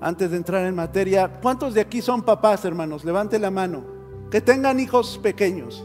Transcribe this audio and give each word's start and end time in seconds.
antes 0.00 0.30
de 0.30 0.36
entrar 0.38 0.64
en 0.66 0.74
materia, 0.74 1.40
¿cuántos 1.42 1.74
de 1.74 1.82
aquí 1.82 2.00
son 2.00 2.22
papás, 2.22 2.64
hermanos? 2.64 3.04
Levante 3.04 3.38
la 3.38 3.50
mano. 3.50 3.84
Que 4.30 4.40
tengan 4.40 4.80
hijos 4.80 5.18
pequeños. 5.22 5.84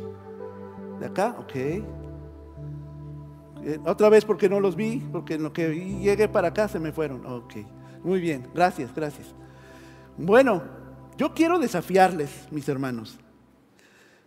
¿De 0.99 1.07
acá? 1.07 1.35
Ok. 1.39 1.55
Eh, 1.55 1.83
otra 3.85 4.09
vez 4.09 4.23
porque 4.23 4.47
no 4.47 4.59
los 4.59 4.75
vi, 4.75 5.03
porque 5.11 5.33
en 5.33 5.43
lo 5.43 5.51
que 5.51 5.73
llegué 5.99 6.29
para 6.29 6.49
acá 6.49 6.67
se 6.67 6.79
me 6.79 6.91
fueron. 6.91 7.25
Ok. 7.25 7.55
Muy 8.03 8.21
bien. 8.21 8.47
Gracias, 8.53 8.93
gracias. 8.95 9.27
Bueno, 10.17 10.63
yo 11.17 11.33
quiero 11.33 11.59
desafiarles, 11.59 12.29
mis 12.51 12.69
hermanos, 12.69 13.17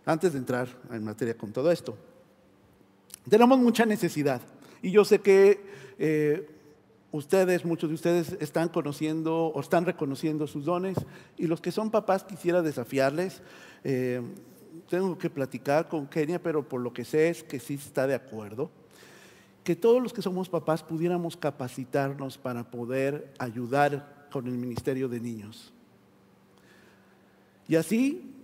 antes 0.05 0.33
de 0.33 0.39
entrar 0.39 0.67
en 0.91 1.03
materia 1.03 1.35
con 1.35 1.51
todo 1.51 1.71
esto. 1.71 1.97
Tenemos 3.27 3.57
mucha 3.59 3.85
necesidad. 3.85 4.41
Y 4.81 4.91
yo 4.91 5.03
sé 5.03 5.19
que 5.19 5.63
eh, 5.97 6.58
ustedes, 7.11 7.65
muchos 7.65 7.89
de 7.89 7.95
ustedes 7.95 8.37
están 8.39 8.69
conociendo 8.69 9.47
o 9.47 9.59
están 9.59 9.85
reconociendo 9.85 10.47
sus 10.47 10.65
dones 10.65 10.97
y 11.37 11.47
los 11.47 11.61
que 11.61 11.71
son 11.71 11.89
papás 11.89 12.23
quisiera 12.23 12.61
desafiarles. 12.61 13.41
Eh, 13.83 14.21
tengo 14.89 15.17
que 15.17 15.29
platicar 15.29 15.87
con 15.87 16.07
Kenia, 16.07 16.41
pero 16.41 16.67
por 16.67 16.81
lo 16.81 16.93
que 16.93 17.05
sé 17.05 17.29
es 17.29 17.43
que 17.43 17.59
sí 17.59 17.75
está 17.75 18.07
de 18.07 18.15
acuerdo. 18.15 18.69
Que 19.63 19.75
todos 19.75 20.01
los 20.01 20.13
que 20.13 20.21
somos 20.21 20.49
papás 20.49 20.83
pudiéramos 20.83 21.35
capacitarnos 21.35 22.37
para 22.37 22.69
poder 22.69 23.33
ayudar 23.37 24.27
con 24.31 24.47
el 24.47 24.53
ministerio 24.53 25.07
de 25.09 25.19
niños. 25.19 25.73
Y 27.67 27.75
así 27.75 28.35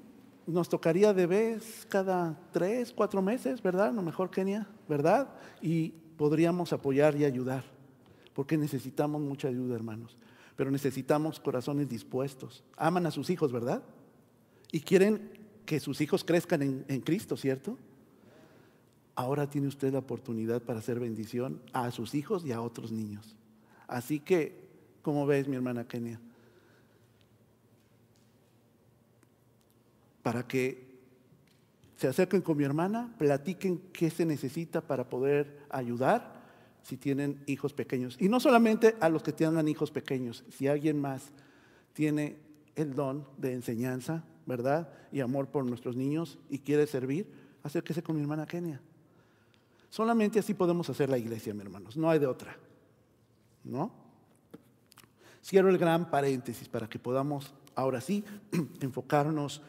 nos 0.46 0.70
tocaría 0.70 1.13
de 1.13 1.26
vez 1.26 1.88
cada 1.90 2.38
tres, 2.52 2.94
cuatro 2.96 3.22
meses, 3.22 3.62
¿verdad? 3.62 3.91
lo 3.91 4.04
mejor 4.04 4.30
Kenia, 4.30 4.68
¿verdad? 4.88 5.30
Y 5.62 5.90
podríamos 6.18 6.74
apoyar 6.74 7.16
y 7.16 7.26
ayudar 7.26 7.75
porque 8.36 8.58
necesitamos 8.58 9.22
mucha 9.22 9.48
ayuda, 9.48 9.76
hermanos. 9.76 10.18
Pero 10.58 10.70
necesitamos 10.70 11.40
corazones 11.40 11.88
dispuestos. 11.90 12.64
Aman 12.76 13.06
a 13.06 13.12
sus 13.12 13.30
hijos, 13.30 13.52
¿verdad? 13.52 13.82
Y 14.72 14.82
quieren 14.82 15.32
que 15.66 15.80
sus 15.80 16.02
hijos 16.02 16.24
crezcan 16.24 16.62
en, 16.88 17.02
Cristo, 17.02 17.38
¿cierto? 17.38 17.77
Ahora 19.16 19.50
tiene 19.50 19.68
usted 19.68 19.94
la 19.94 20.00
oportunidad 20.00 20.62
para 20.62 20.80
hacer 20.80 21.00
bendición 21.00 21.62
a 21.72 21.90
sus 21.92 22.14
hijos 22.14 22.46
y 22.46 22.52
a 22.52 22.62
otros 22.62 22.92
niños. 22.92 23.38
Así 23.88 24.20
que, 24.20 24.68
¿cómo 25.02 25.26
ves, 25.26 25.48
mi 25.48 25.55
hermana 25.55 25.88
Kenia? 25.88 26.20
Para 30.22 30.46
que 30.46 30.86
se 31.96 32.10
acerquen 32.10 32.42
con 32.42 32.58
mi 32.58 32.66
hermana, 32.66 33.16
platiquen 33.18 33.77
qué 33.94 34.10
se 34.10 34.26
necesita 34.26 34.82
para 34.82 35.08
poder 35.08 35.66
ayudar 35.70 36.35
si 36.86 36.98
tienen 36.98 37.41
hijos 37.48 37.74
pequeños. 37.74 38.16
Y 38.20 38.30
no 38.30 38.40
solamente 38.40 38.96
a 39.02 39.10
los 39.10 39.24
que 39.24 39.34
tengan 39.34 39.68
hijos 39.68 39.90
pequeños, 39.90 40.44
si 40.50 40.68
alguien 40.68 41.02
más 41.02 41.32
tiene 41.94 42.38
el 42.76 42.94
don 42.94 43.27
de 43.38 43.54
enseñanza, 43.54 44.24
¿verdad? 44.46 44.88
Y 45.12 45.20
amor 45.22 45.48
por 45.48 45.66
nuestros 45.66 45.96
niños 45.96 46.38
y 46.48 46.60
quiere 46.60 46.86
servir, 46.86 47.27
acérquese 47.64 48.04
con 48.04 48.16
mi 48.16 48.22
hermana 48.22 48.46
Kenia. 48.46 48.80
Solamente 49.90 50.38
así 50.38 50.54
podemos 50.54 50.88
hacer 50.88 51.10
la 51.10 51.18
iglesia, 51.18 51.55
mis 51.55 51.64
hermanos, 51.64 51.98
no 51.98 52.08
hay 52.08 52.20
de 52.20 52.27
otra. 52.27 52.55
¿No? 53.64 53.92
Cierro 55.44 55.70
el 55.70 55.80
gran 55.80 56.12
paréntesis 56.12 56.70
para 56.70 56.88
que 56.88 56.99
podamos 56.99 57.52
ahora 57.74 57.99
sí 57.99 58.24
enfocarnos 58.80 59.64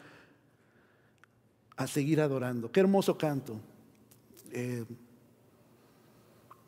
a 1.77 1.87
seguir 1.87 2.21
adorando. 2.21 2.71
Qué 2.71 2.79
hermoso 2.79 3.17
canto. 3.17 3.59
Eh, 4.51 4.85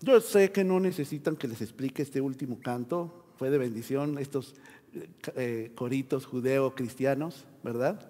yo 0.01 0.21
sé 0.21 0.51
que 0.51 0.63
no 0.63 0.79
necesitan 0.79 1.35
que 1.35 1.47
les 1.47 1.61
explique 1.61 2.01
este 2.01 2.21
último 2.21 2.59
canto, 2.59 3.25
fue 3.37 3.49
de 3.49 3.57
bendición 3.57 4.17
estos 4.17 4.55
eh, 5.35 5.71
coritos 5.75 6.25
judeo-cristianos, 6.25 7.45
¿verdad? 7.63 8.09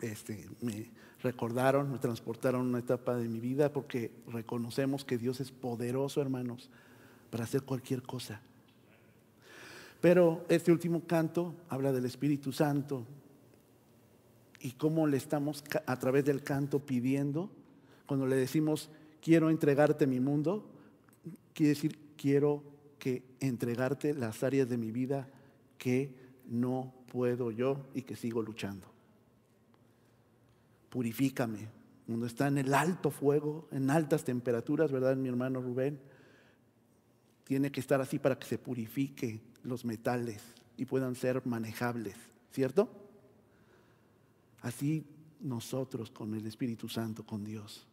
Este, 0.00 0.48
me 0.60 0.90
recordaron, 1.22 1.90
me 1.90 1.98
transportaron 1.98 2.66
una 2.66 2.78
etapa 2.78 3.16
de 3.16 3.28
mi 3.28 3.40
vida 3.40 3.72
porque 3.72 4.12
reconocemos 4.28 5.04
que 5.04 5.18
Dios 5.18 5.40
es 5.40 5.50
poderoso, 5.50 6.20
hermanos, 6.20 6.68
para 7.30 7.44
hacer 7.44 7.62
cualquier 7.62 8.02
cosa. 8.02 8.40
Pero 10.00 10.44
este 10.48 10.72
último 10.72 11.02
canto 11.06 11.54
habla 11.68 11.92
del 11.92 12.04
Espíritu 12.04 12.52
Santo 12.52 13.04
y 14.60 14.72
cómo 14.72 15.06
le 15.06 15.16
estamos 15.16 15.64
a 15.86 15.98
través 15.98 16.24
del 16.24 16.42
canto 16.42 16.80
pidiendo, 16.80 17.50
cuando 18.06 18.26
le 18.26 18.36
decimos, 18.36 18.90
quiero 19.20 19.50
entregarte 19.50 20.06
mi 20.06 20.20
mundo, 20.20 20.70
quiere 21.52 21.70
decir, 21.70 21.98
quiero 22.16 22.62
que 22.98 23.22
entregarte 23.40 24.14
las 24.14 24.42
áreas 24.42 24.68
de 24.68 24.76
mi 24.76 24.90
vida 24.90 25.28
que 25.78 26.14
no 26.46 26.94
puedo 27.10 27.50
yo 27.50 27.86
y 27.94 28.02
que 28.02 28.16
sigo 28.16 28.42
luchando. 28.42 28.86
Purifícame. 30.90 31.68
Cuando 32.06 32.26
está 32.26 32.46
en 32.46 32.58
el 32.58 32.72
alto 32.72 33.10
fuego, 33.10 33.68
en 33.72 33.90
altas 33.90 34.24
temperaturas, 34.24 34.92
¿verdad, 34.92 35.16
mi 35.16 35.28
hermano 35.28 35.60
Rubén? 35.60 35.98
Tiene 37.44 37.72
que 37.72 37.80
estar 37.80 38.00
así 38.00 38.18
para 38.18 38.38
que 38.38 38.46
se 38.46 38.58
purifique 38.58 39.40
los 39.64 39.84
metales 39.84 40.42
y 40.76 40.84
puedan 40.84 41.14
ser 41.16 41.44
manejables, 41.44 42.16
¿cierto? 42.52 42.88
Así 44.62 45.04
nosotros 45.40 46.10
con 46.10 46.34
el 46.34 46.46
Espíritu 46.46 46.88
Santo, 46.88 47.24
con 47.24 47.44
Dios. 47.44 47.86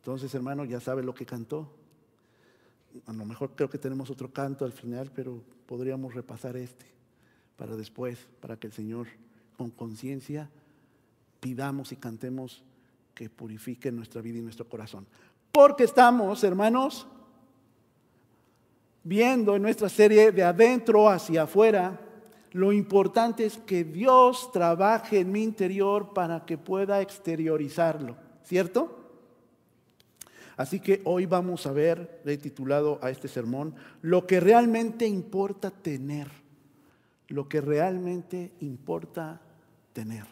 Entonces, 0.00 0.34
hermano, 0.34 0.64
ya 0.64 0.80
sabe 0.80 1.02
lo 1.02 1.14
que 1.14 1.26
cantó. 1.26 1.70
A 3.06 3.12
lo 3.12 3.24
mejor 3.24 3.50
creo 3.54 3.68
que 3.68 3.78
tenemos 3.78 4.10
otro 4.10 4.32
canto 4.32 4.64
al 4.64 4.72
final, 4.72 5.10
pero 5.14 5.42
podríamos 5.66 6.14
repasar 6.14 6.56
este 6.56 6.86
para 7.56 7.76
después, 7.76 8.26
para 8.40 8.56
que 8.56 8.66
el 8.66 8.72
Señor 8.72 9.06
con 9.58 9.70
conciencia 9.70 10.48
pidamos 11.40 11.92
y 11.92 11.96
cantemos 11.96 12.62
que 13.14 13.28
purifique 13.28 13.92
nuestra 13.92 14.22
vida 14.22 14.38
y 14.38 14.42
nuestro 14.42 14.66
corazón. 14.66 15.06
Porque 15.52 15.84
estamos, 15.84 16.42
hermanos, 16.42 17.06
viendo 19.04 19.54
en 19.56 19.62
nuestra 19.62 19.90
serie 19.90 20.32
de 20.32 20.42
adentro 20.42 21.08
hacia 21.10 21.42
afuera, 21.42 22.00
lo 22.52 22.72
importante 22.72 23.44
es 23.44 23.58
que 23.58 23.84
Dios 23.84 24.50
trabaje 24.52 25.20
en 25.20 25.30
mi 25.30 25.42
interior 25.42 26.14
para 26.14 26.46
que 26.46 26.56
pueda 26.56 27.02
exteriorizarlo, 27.02 28.16
¿cierto? 28.42 28.99
Así 30.56 30.80
que 30.80 31.00
hoy 31.04 31.26
vamos 31.26 31.66
a 31.66 31.72
ver, 31.72 32.22
he 32.24 32.36
titulado 32.36 32.98
a 33.02 33.10
este 33.10 33.28
sermón, 33.28 33.74
lo 34.02 34.26
que 34.26 34.40
realmente 34.40 35.06
importa 35.06 35.70
tener. 35.70 36.28
Lo 37.28 37.48
que 37.48 37.60
realmente 37.60 38.52
importa 38.60 39.40
tener. 39.92 40.24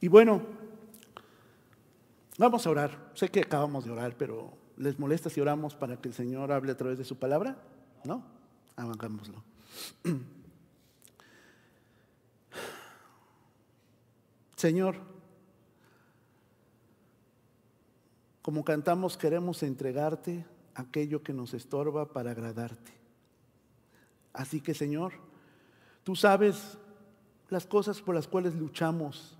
Y 0.00 0.08
bueno, 0.08 0.42
vamos 2.38 2.66
a 2.66 2.70
orar. 2.70 3.10
Sé 3.14 3.28
que 3.30 3.40
acabamos 3.40 3.84
de 3.84 3.90
orar, 3.90 4.14
pero 4.16 4.52
¿les 4.76 4.98
molesta 4.98 5.30
si 5.30 5.40
oramos 5.40 5.74
para 5.74 5.96
que 6.00 6.08
el 6.08 6.14
Señor 6.14 6.52
hable 6.52 6.72
a 6.72 6.76
través 6.76 6.98
de 6.98 7.04
su 7.04 7.16
palabra? 7.18 7.56
¿No? 8.04 8.22
Hagámoslo. 8.76 9.42
Señor, 14.56 14.96
Como 18.42 18.64
cantamos, 18.64 19.16
queremos 19.16 19.62
entregarte 19.62 20.44
aquello 20.74 21.22
que 21.22 21.32
nos 21.32 21.54
estorba 21.54 22.12
para 22.12 22.30
agradarte. 22.30 22.92
Así 24.32 24.60
que 24.60 24.74
Señor, 24.74 25.12
tú 26.04 26.14
sabes 26.14 26.78
las 27.50 27.66
cosas 27.66 28.00
por 28.00 28.14
las 28.14 28.28
cuales 28.28 28.54
luchamos 28.54 29.36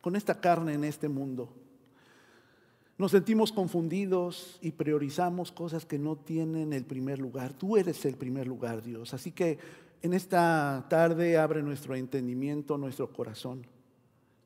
con 0.00 0.16
esta 0.16 0.40
carne 0.40 0.74
en 0.74 0.84
este 0.84 1.08
mundo. 1.08 1.54
Nos 2.98 3.12
sentimos 3.12 3.52
confundidos 3.52 4.58
y 4.60 4.72
priorizamos 4.72 5.52
cosas 5.52 5.86
que 5.86 5.98
no 5.98 6.16
tienen 6.16 6.72
el 6.72 6.84
primer 6.84 7.18
lugar. 7.18 7.52
Tú 7.52 7.76
eres 7.76 8.04
el 8.04 8.16
primer 8.16 8.46
lugar, 8.46 8.82
Dios. 8.82 9.14
Así 9.14 9.32
que 9.32 9.58
en 10.02 10.12
esta 10.12 10.86
tarde 10.90 11.38
abre 11.38 11.62
nuestro 11.62 11.94
entendimiento, 11.94 12.76
nuestro 12.76 13.12
corazón. 13.12 13.64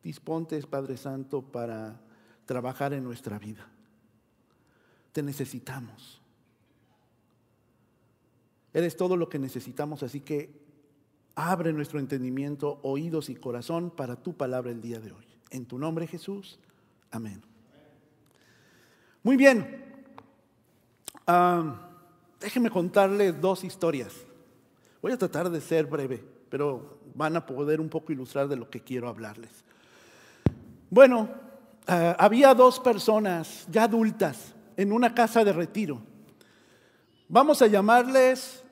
Disponte, 0.03 0.61
Padre 0.67 0.97
Santo, 0.97 1.43
para 1.43 2.01
trabajar 2.45 2.93
en 2.93 3.03
nuestra 3.03 3.39
vida 3.39 3.67
te 5.17 5.23
necesitamos. 5.23 6.21
Eres 8.75 8.99
todo 8.99 9.17
lo 9.17 9.31
que 9.31 9.39
necesitamos, 9.39 10.03
así 10.03 10.21
que 10.21 10.51
abre 11.35 11.73
nuestro 11.73 11.99
entendimiento, 11.99 12.81
oídos 12.83 13.31
y 13.31 13.35
corazón 13.35 13.91
para 13.91 14.17
tu 14.17 14.35
palabra 14.35 14.71
el 14.71 14.83
día 14.83 15.01
de 15.01 15.13
hoy. 15.13 15.25
En 15.49 15.65
tu 15.65 15.79
nombre 15.79 16.07
Jesús, 16.07 16.59
amén. 17.11 17.41
Muy 19.23 19.39
bien, 19.39 19.87
déjenme 22.39 22.69
contarles 22.69 23.41
dos 23.41 23.65
historias. 23.65 24.13
Voy 25.01 25.13
a 25.13 25.17
tratar 25.17 25.49
de 25.49 25.63
ser 25.63 25.87
breve, 25.87 26.23
pero 26.51 26.99
van 27.15 27.37
a 27.37 27.47
poder 27.47 27.81
un 27.81 27.89
poco 27.89 28.13
ilustrar 28.13 28.49
de 28.49 28.57
lo 28.57 28.69
que 28.69 28.83
quiero 28.83 29.09
hablarles. 29.09 29.65
Bueno, 30.91 31.31
ah, 31.87 32.17
había 32.19 32.53
dos 32.53 32.79
personas 32.79 33.67
ya 33.71 33.85
adultas 33.85 34.53
en 34.77 34.93
una 34.93 35.15
casa 35.15 35.45
de 35.45 35.53
retiro. 35.53 36.01
Vamos 37.29 37.63
a 37.63 37.67
llamarles 37.67 38.63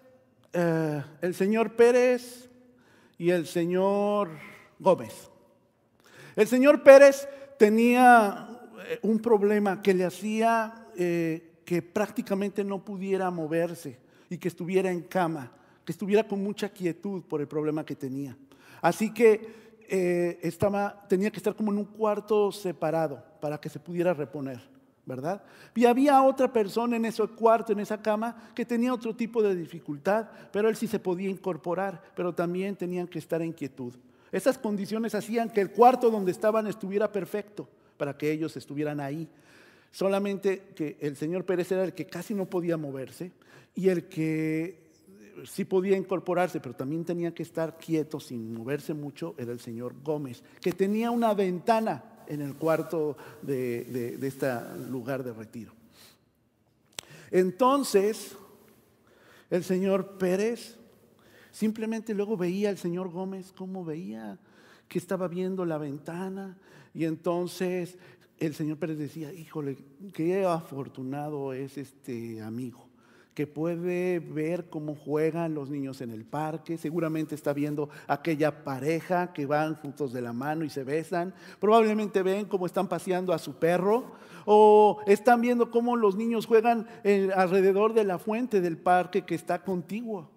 eh, 0.52 1.02
el 1.20 1.34
señor 1.34 1.74
Pérez 1.74 2.48
y 3.18 3.30
el 3.30 3.46
señor 3.46 4.30
Gómez. 4.78 5.30
El 6.36 6.46
señor 6.46 6.82
Pérez 6.82 7.28
tenía 7.58 8.48
eh, 8.86 8.98
un 9.02 9.18
problema 9.18 9.82
que 9.82 9.94
le 9.94 10.04
hacía 10.04 10.88
eh, 10.96 11.54
que 11.64 11.82
prácticamente 11.82 12.62
no 12.62 12.84
pudiera 12.84 13.30
moverse 13.30 13.98
y 14.28 14.38
que 14.38 14.48
estuviera 14.48 14.90
en 14.90 15.02
cama, 15.02 15.50
que 15.84 15.92
estuviera 15.92 16.28
con 16.28 16.42
mucha 16.42 16.68
quietud 16.68 17.22
por 17.22 17.40
el 17.40 17.48
problema 17.48 17.84
que 17.84 17.96
tenía. 17.96 18.36
Así 18.80 19.12
que 19.12 19.64
estaba, 20.42 21.06
tenía 21.08 21.30
que 21.30 21.36
estar 21.36 21.54
como 21.54 21.70
en 21.70 21.78
un 21.78 21.84
cuarto 21.84 22.50
separado 22.50 23.22
para 23.40 23.58
que 23.58 23.68
se 23.68 23.78
pudiera 23.78 24.14
reponer. 24.14 24.73
¿Verdad? 25.06 25.42
Y 25.74 25.84
había 25.84 26.22
otra 26.22 26.52
persona 26.52 26.96
en 26.96 27.04
ese 27.04 27.26
cuarto, 27.28 27.72
en 27.72 27.80
esa 27.80 28.00
cama, 28.00 28.50
que 28.54 28.64
tenía 28.64 28.94
otro 28.94 29.14
tipo 29.14 29.42
de 29.42 29.54
dificultad, 29.54 30.28
pero 30.52 30.68
él 30.68 30.76
sí 30.76 30.86
se 30.86 30.98
podía 30.98 31.28
incorporar, 31.28 32.02
pero 32.14 32.34
también 32.34 32.76
tenían 32.76 33.06
que 33.06 33.18
estar 33.18 33.42
en 33.42 33.52
quietud. 33.52 33.94
Esas 34.32 34.58
condiciones 34.58 35.14
hacían 35.14 35.50
que 35.50 35.60
el 35.60 35.70
cuarto 35.70 36.10
donde 36.10 36.32
estaban 36.32 36.66
estuviera 36.66 37.12
perfecto 37.12 37.68
para 37.96 38.16
que 38.16 38.32
ellos 38.32 38.56
estuvieran 38.56 39.00
ahí. 39.00 39.28
Solamente 39.90 40.72
que 40.74 40.96
el 41.00 41.16
señor 41.16 41.44
Pérez 41.44 41.70
era 41.70 41.84
el 41.84 41.94
que 41.94 42.06
casi 42.06 42.34
no 42.34 42.46
podía 42.46 42.76
moverse 42.76 43.30
y 43.76 43.88
el 43.88 44.08
que 44.08 44.82
sí 45.44 45.64
podía 45.64 45.96
incorporarse, 45.96 46.60
pero 46.60 46.74
también 46.74 47.04
tenía 47.04 47.32
que 47.32 47.42
estar 47.42 47.78
quieto 47.78 48.18
sin 48.20 48.54
moverse 48.54 48.94
mucho, 48.94 49.34
era 49.38 49.52
el 49.52 49.60
señor 49.60 49.94
Gómez, 50.02 50.42
que 50.60 50.72
tenía 50.72 51.10
una 51.10 51.34
ventana 51.34 52.02
en 52.28 52.40
el 52.40 52.54
cuarto 52.54 53.16
de, 53.42 54.18
este 54.22 54.50
lugar 54.90 55.22
de 55.22 55.32
retiro. 55.32 55.72
Entonces, 57.30 58.36
el 59.50 59.64
señor 59.64 60.18
Pérez 60.18 60.76
simplemente 61.50 62.14
luego 62.14 62.36
veía 62.36 62.68
al 62.68 62.78
señor 62.78 63.10
Gómez 63.10 63.52
como 63.52 63.84
veía 63.84 64.38
que 64.88 64.98
estaba 64.98 65.28
viendo 65.28 65.64
la 65.64 65.78
ventana 65.78 66.56
y 66.92 67.04
entonces 67.04 67.96
el 68.38 68.54
señor 68.54 68.78
Pérez 68.78 68.98
decía, 68.98 69.32
híjole, 69.32 69.76
qué 70.12 70.44
afortunado 70.44 71.52
es 71.52 71.78
este 71.78 72.42
amigo 72.42 72.83
que 73.34 73.46
puede 73.48 74.20
ver 74.20 74.70
cómo 74.70 74.94
juegan 74.94 75.54
los 75.54 75.68
niños 75.68 76.00
en 76.00 76.10
el 76.10 76.24
parque, 76.24 76.78
seguramente 76.78 77.34
está 77.34 77.52
viendo 77.52 77.90
aquella 78.06 78.62
pareja 78.62 79.32
que 79.32 79.44
van 79.44 79.74
juntos 79.74 80.12
de 80.12 80.22
la 80.22 80.32
mano 80.32 80.64
y 80.64 80.70
se 80.70 80.84
besan, 80.84 81.34
probablemente 81.58 82.22
ven 82.22 82.46
cómo 82.46 82.66
están 82.66 82.88
paseando 82.88 83.32
a 83.32 83.38
su 83.38 83.56
perro 83.56 84.12
o 84.46 85.00
están 85.06 85.40
viendo 85.40 85.70
cómo 85.70 85.96
los 85.96 86.16
niños 86.16 86.46
juegan 86.46 86.86
eh, 87.02 87.30
alrededor 87.34 87.92
de 87.92 88.04
la 88.04 88.18
fuente 88.18 88.60
del 88.60 88.78
parque 88.78 89.22
que 89.22 89.34
está 89.34 89.64
contiguo. 89.64 90.30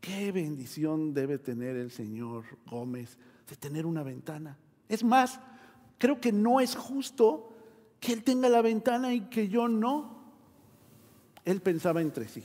Qué 0.00 0.32
bendición 0.32 1.14
debe 1.14 1.38
tener 1.38 1.76
el 1.76 1.90
señor 1.90 2.44
Gómez 2.66 3.16
de 3.48 3.56
tener 3.56 3.86
una 3.86 4.02
ventana. 4.02 4.58
Es 4.88 5.04
más, 5.04 5.40
creo 5.98 6.20
que 6.20 6.32
no 6.32 6.60
es 6.60 6.74
justo 6.74 7.52
que 8.00 8.12
él 8.12 8.22
tenga 8.22 8.48
la 8.48 8.60
ventana 8.60 9.14
y 9.14 9.22
que 9.22 9.48
yo 9.48 9.68
no. 9.68 10.23
Él 11.44 11.60
pensaba 11.60 12.00
entre 12.00 12.28
sí. 12.28 12.42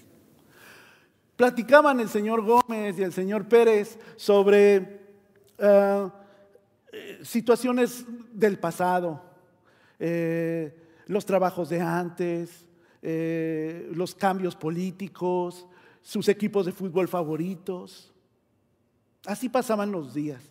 Platicaban 1.35 1.99
el 2.01 2.09
señor 2.09 2.43
Gómez 2.43 2.99
y 2.99 3.03
el 3.03 3.13
señor 3.13 3.47
Pérez 3.47 3.97
sobre 4.17 4.99
eh, 5.57 6.09
situaciones 7.21 8.05
del 8.33 8.59
pasado, 8.59 9.23
eh, 9.99 10.77
los 11.07 11.25
trabajos 11.25 11.69
de 11.69 11.79
antes, 11.79 12.65
eh, 13.01 13.89
los 13.93 14.13
cambios 14.15 14.57
políticos, 14.57 15.65
sus 16.01 16.27
equipos 16.27 16.65
de 16.65 16.73
fútbol 16.73 17.07
favoritos. 17.07 18.11
Así 19.25 19.47
pasaban 19.47 19.93
los 19.93 20.13
días. 20.13 20.43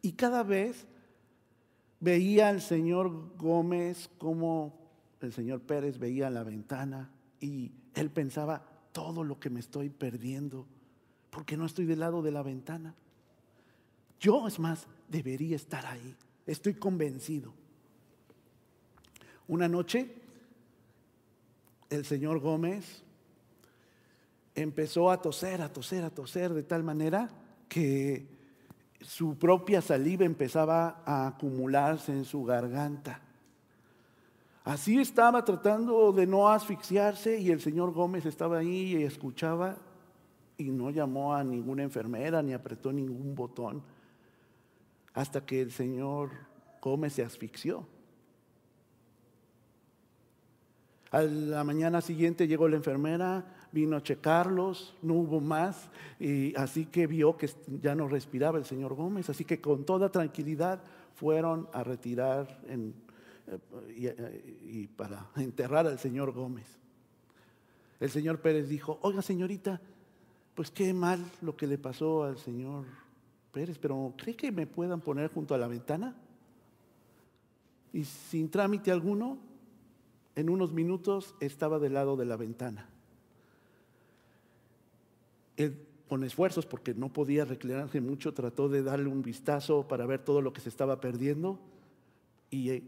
Y 0.00 0.12
cada 0.12 0.44
vez 0.44 0.86
veía 1.98 2.50
al 2.50 2.60
señor 2.60 3.36
Gómez 3.36 4.08
como 4.18 4.78
el 5.20 5.32
señor 5.32 5.60
Pérez 5.62 5.98
veía 5.98 6.30
la 6.30 6.44
ventana 6.44 7.10
y 7.40 7.72
él 7.94 8.10
pensaba, 8.10 8.64
todo 8.92 9.24
lo 9.24 9.38
que 9.38 9.50
me 9.50 9.60
estoy 9.60 9.90
perdiendo, 9.90 10.66
porque 11.30 11.56
no 11.56 11.66
estoy 11.66 11.84
del 11.84 12.00
lado 12.00 12.22
de 12.22 12.32
la 12.32 12.42
ventana. 12.42 12.94
Yo, 14.18 14.48
es 14.48 14.58
más, 14.58 14.86
debería 15.08 15.56
estar 15.56 15.84
ahí. 15.84 16.16
Estoy 16.46 16.74
convencido. 16.74 17.52
Una 19.48 19.68
noche, 19.68 20.14
el 21.90 22.04
señor 22.04 22.40
Gómez 22.40 23.02
empezó 24.54 25.10
a 25.10 25.20
toser, 25.20 25.60
a 25.60 25.72
toser, 25.72 26.04
a 26.04 26.10
toser, 26.10 26.54
de 26.54 26.62
tal 26.62 26.82
manera 26.82 27.28
que 27.68 28.26
su 29.02 29.36
propia 29.36 29.82
saliva 29.82 30.24
empezaba 30.24 31.02
a 31.04 31.26
acumularse 31.26 32.12
en 32.12 32.24
su 32.24 32.44
garganta. 32.44 33.20
Así 34.66 34.98
estaba 34.98 35.44
tratando 35.44 36.10
de 36.10 36.26
no 36.26 36.48
asfixiarse 36.48 37.38
y 37.38 37.52
el 37.52 37.60
señor 37.60 37.92
Gómez 37.92 38.26
estaba 38.26 38.58
ahí 38.58 38.96
y 38.96 39.04
escuchaba 39.04 39.76
y 40.58 40.64
no 40.70 40.90
llamó 40.90 41.36
a 41.36 41.44
ninguna 41.44 41.84
enfermera 41.84 42.42
ni 42.42 42.52
apretó 42.52 42.92
ningún 42.92 43.36
botón 43.36 43.80
hasta 45.14 45.46
que 45.46 45.60
el 45.60 45.70
señor 45.70 46.30
Gómez 46.82 47.12
se 47.12 47.22
asfixió. 47.22 47.86
A 51.12 51.22
la 51.22 51.62
mañana 51.62 52.00
siguiente 52.00 52.48
llegó 52.48 52.66
la 52.66 52.74
enfermera, 52.74 53.68
vino 53.70 53.96
a 53.96 54.02
checarlos, 54.02 54.96
no 55.00 55.14
hubo 55.14 55.40
más, 55.40 55.88
y 56.18 56.56
así 56.56 56.86
que 56.86 57.06
vio 57.06 57.36
que 57.36 57.48
ya 57.80 57.94
no 57.94 58.08
respiraba 58.08 58.58
el 58.58 58.64
señor 58.64 58.94
Gómez, 58.94 59.30
así 59.30 59.44
que 59.44 59.60
con 59.60 59.84
toda 59.84 60.10
tranquilidad 60.10 60.82
fueron 61.14 61.68
a 61.72 61.84
retirar 61.84 62.60
en 62.66 63.05
y, 63.94 64.86
para 64.88 65.30
enterrar 65.36 65.86
al 65.86 65.98
señor 65.98 66.32
Gómez. 66.32 66.66
El 68.00 68.10
señor 68.10 68.40
Pérez 68.40 68.68
dijo, 68.68 68.98
oiga 69.02 69.22
señorita, 69.22 69.80
pues 70.54 70.70
qué 70.70 70.92
mal 70.92 71.24
lo 71.42 71.56
que 71.56 71.66
le 71.66 71.78
pasó 71.78 72.24
al 72.24 72.38
señor 72.38 72.84
Pérez, 73.52 73.78
pero 73.78 74.14
¿cree 74.16 74.36
que 74.36 74.52
me 74.52 74.66
puedan 74.66 75.00
poner 75.00 75.32
junto 75.32 75.54
a 75.54 75.58
la 75.58 75.66
ventana? 75.66 76.14
Y 77.92 78.04
sin 78.04 78.50
trámite 78.50 78.90
alguno, 78.90 79.38
en 80.34 80.50
unos 80.50 80.72
minutos 80.72 81.34
estaba 81.40 81.78
del 81.78 81.94
lado 81.94 82.16
de 82.16 82.26
la 82.26 82.36
ventana. 82.36 82.88
Él, 85.56 85.86
con 86.08 86.22
esfuerzos, 86.22 86.66
porque 86.66 86.94
no 86.94 87.12
podía 87.12 87.44
reclinarse 87.44 88.00
mucho, 88.00 88.34
trató 88.34 88.68
de 88.68 88.82
darle 88.82 89.08
un 89.08 89.22
vistazo 89.22 89.88
para 89.88 90.06
ver 90.06 90.22
todo 90.22 90.42
lo 90.42 90.52
que 90.52 90.60
se 90.60 90.68
estaba 90.68 91.00
perdiendo 91.00 91.58
y 92.50 92.82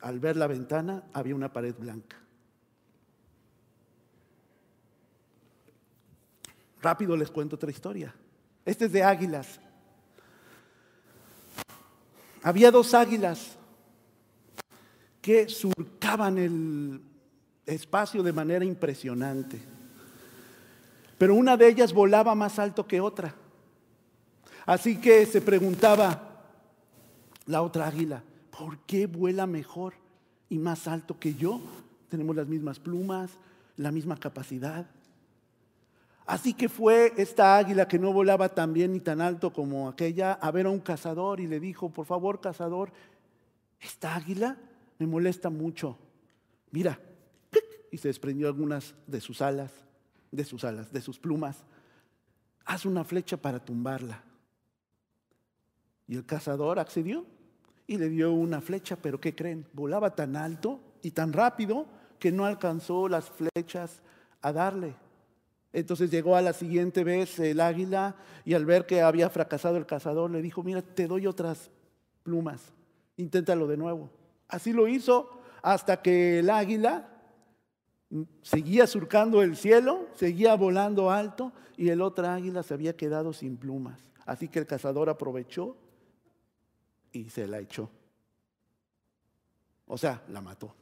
al 0.00 0.20
ver 0.20 0.36
la 0.36 0.46
ventana 0.46 1.04
había 1.12 1.34
una 1.34 1.52
pared 1.52 1.74
blanca. 1.78 2.16
Rápido 6.82 7.16
les 7.16 7.30
cuento 7.30 7.56
otra 7.56 7.70
historia. 7.70 8.14
Este 8.64 8.86
es 8.86 8.92
de 8.92 9.02
águilas. 9.02 9.60
Había 12.42 12.70
dos 12.70 12.92
águilas 12.92 13.56
que 15.22 15.48
surcaban 15.48 16.36
el 16.36 17.00
espacio 17.64 18.22
de 18.22 18.32
manera 18.32 18.64
impresionante. 18.64 19.58
Pero 21.16 21.34
una 21.34 21.56
de 21.56 21.68
ellas 21.68 21.92
volaba 21.94 22.34
más 22.34 22.58
alto 22.58 22.86
que 22.86 23.00
otra. 23.00 23.34
Así 24.66 25.00
que 25.00 25.24
se 25.24 25.40
preguntaba 25.40 26.34
la 27.46 27.62
otra 27.62 27.86
águila, 27.86 28.22
¿por 28.58 28.78
qué 28.80 29.06
vuela 29.06 29.46
mejor 29.46 29.94
y 30.48 30.58
más 30.58 30.86
alto 30.86 31.18
que 31.18 31.34
yo? 31.34 31.60
Tenemos 32.08 32.36
las 32.36 32.46
mismas 32.46 32.78
plumas, 32.78 33.30
la 33.76 33.90
misma 33.90 34.16
capacidad. 34.16 34.86
Así 36.26 36.54
que 36.54 36.68
fue 36.68 37.12
esta 37.16 37.56
águila 37.56 37.86
que 37.86 37.98
no 37.98 38.12
volaba 38.12 38.48
tan 38.48 38.72
bien 38.72 38.92
ni 38.92 39.00
tan 39.00 39.20
alto 39.20 39.52
como 39.52 39.88
aquella 39.88 40.32
a 40.32 40.50
ver 40.50 40.66
a 40.66 40.70
un 40.70 40.80
cazador 40.80 41.40
y 41.40 41.46
le 41.46 41.60
dijo, 41.60 41.90
por 41.90 42.06
favor, 42.06 42.40
cazador, 42.40 42.92
esta 43.80 44.14
águila 44.14 44.56
me 44.98 45.06
molesta 45.06 45.50
mucho. 45.50 45.98
Mira, 46.70 46.98
y 47.90 47.98
se 47.98 48.08
desprendió 48.08 48.48
algunas 48.48 48.94
de 49.06 49.20
sus 49.20 49.42
alas, 49.42 49.72
de 50.30 50.44
sus 50.44 50.64
alas, 50.64 50.92
de 50.92 51.00
sus 51.00 51.18
plumas. 51.18 51.64
Haz 52.64 52.86
una 52.86 53.04
flecha 53.04 53.36
para 53.36 53.62
tumbarla. 53.62 54.22
Y 56.06 56.16
el 56.16 56.24
cazador 56.24 56.78
accedió 56.78 57.26
y 57.86 57.98
le 57.98 58.08
dio 58.08 58.32
una 58.32 58.60
flecha, 58.60 58.96
pero 58.96 59.20
¿qué 59.20 59.34
creen? 59.34 59.66
Volaba 59.72 60.14
tan 60.14 60.36
alto 60.36 60.80
y 61.02 61.10
tan 61.10 61.32
rápido 61.32 61.86
que 62.18 62.32
no 62.32 62.44
alcanzó 62.44 63.08
las 63.08 63.28
flechas 63.30 64.00
a 64.40 64.52
darle. 64.52 64.94
Entonces 65.72 66.10
llegó 66.10 66.36
a 66.36 66.42
la 66.42 66.52
siguiente 66.52 67.04
vez 67.04 67.38
el 67.40 67.60
águila 67.60 68.14
y 68.44 68.54
al 68.54 68.64
ver 68.64 68.86
que 68.86 69.02
había 69.02 69.28
fracasado 69.28 69.76
el 69.76 69.86
cazador 69.86 70.30
le 70.30 70.40
dijo, 70.40 70.62
mira, 70.62 70.82
te 70.82 71.06
doy 71.06 71.26
otras 71.26 71.70
plumas, 72.22 72.72
inténtalo 73.16 73.66
de 73.66 73.76
nuevo. 73.76 74.08
Así 74.48 74.72
lo 74.72 74.86
hizo 74.86 75.28
hasta 75.62 76.00
que 76.00 76.38
el 76.38 76.50
águila 76.50 77.08
seguía 78.42 78.86
surcando 78.86 79.42
el 79.42 79.56
cielo, 79.56 80.06
seguía 80.14 80.54
volando 80.54 81.10
alto 81.10 81.52
y 81.76 81.88
el 81.88 82.00
otro 82.00 82.28
águila 82.28 82.62
se 82.62 82.74
había 82.74 82.96
quedado 82.96 83.32
sin 83.32 83.56
plumas. 83.56 84.00
Así 84.24 84.48
que 84.48 84.60
el 84.60 84.66
cazador 84.66 85.10
aprovechó 85.10 85.76
y 87.14 87.30
se 87.30 87.46
la 87.46 87.60
echó. 87.60 87.90
O 89.86 89.96
sea, 89.96 90.22
la 90.28 90.40
mató. 90.40 90.74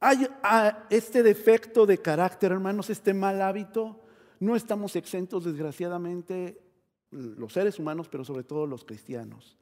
Hay 0.00 0.26
ah, 0.42 0.86
este 0.90 1.22
defecto 1.22 1.86
de 1.86 1.98
carácter, 1.98 2.52
hermanos, 2.52 2.90
este 2.90 3.14
mal 3.14 3.40
hábito. 3.40 4.02
No 4.38 4.54
estamos 4.54 4.94
exentos, 4.96 5.44
desgraciadamente, 5.44 6.60
los 7.10 7.54
seres 7.54 7.78
humanos, 7.78 8.08
pero 8.10 8.24
sobre 8.24 8.44
todo 8.44 8.66
los 8.66 8.84
cristianos. 8.84 9.56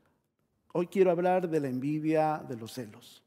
Hoy 0.73 0.89
quiero 0.89 1.13
hablar 1.13 1.49
de 1.49 1.61
la 1.61 1.69
envidia, 1.69 2.45
de 2.49 2.57
los 2.57 2.73
celos. 2.73 3.23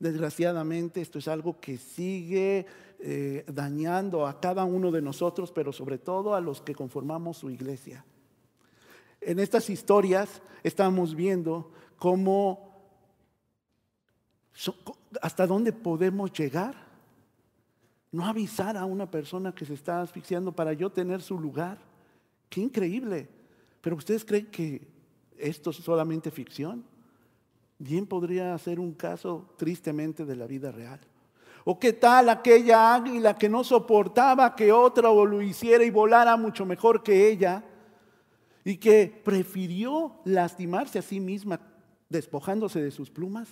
Desgraciadamente 0.00 1.00
esto 1.00 1.20
es 1.20 1.28
algo 1.28 1.60
que 1.60 1.78
sigue 1.78 2.66
eh, 3.04 3.44
dañando 3.52 4.26
a 4.26 4.38
cada 4.40 4.64
uno 4.64 4.92
de 4.92 5.02
nosotros, 5.02 5.50
pero 5.50 5.72
sobre 5.72 5.98
todo 5.98 6.34
a 6.34 6.40
los 6.40 6.62
que 6.62 6.74
conformamos 6.74 7.38
su 7.38 7.50
iglesia. 7.50 8.04
En 9.20 9.40
estas 9.40 9.68
historias 9.68 10.40
estamos 10.62 11.14
viendo 11.14 11.72
cómo, 11.98 12.80
hasta 15.20 15.46
dónde 15.46 15.72
podemos 15.72 16.32
llegar. 16.32 16.76
No 18.12 18.24
avisar 18.26 18.76
a 18.76 18.84
una 18.84 19.10
persona 19.10 19.52
que 19.54 19.64
se 19.64 19.74
está 19.74 20.00
asfixiando 20.00 20.52
para 20.52 20.72
yo 20.72 20.90
tener 20.90 21.22
su 21.22 21.38
lugar. 21.40 21.78
Qué 22.48 22.60
increíble. 22.60 23.28
Pero 23.80 23.96
ustedes 23.96 24.24
creen 24.24 24.46
que 24.46 24.86
esto 25.38 25.70
es 25.70 25.76
solamente 25.76 26.30
ficción 26.30 26.84
bien 27.82 28.06
podría 28.06 28.56
ser 28.58 28.78
un 28.78 28.92
caso 28.92 29.44
tristemente 29.56 30.24
de 30.24 30.36
la 30.36 30.46
vida 30.46 30.70
real. 30.70 31.00
¿O 31.64 31.78
qué 31.78 31.92
tal 31.92 32.28
aquella 32.28 32.94
águila 32.94 33.38
que 33.38 33.48
no 33.48 33.62
soportaba 33.62 34.56
que 34.56 34.72
otra 34.72 35.12
lo 35.12 35.40
hiciera 35.40 35.84
y 35.84 35.90
volara 35.90 36.36
mucho 36.36 36.66
mejor 36.66 37.02
que 37.02 37.28
ella 37.28 37.64
y 38.64 38.76
que 38.78 39.22
prefirió 39.24 40.20
lastimarse 40.24 40.98
a 40.98 41.02
sí 41.02 41.20
misma 41.20 41.60
despojándose 42.08 42.82
de 42.82 42.90
sus 42.90 43.10
plumas 43.10 43.48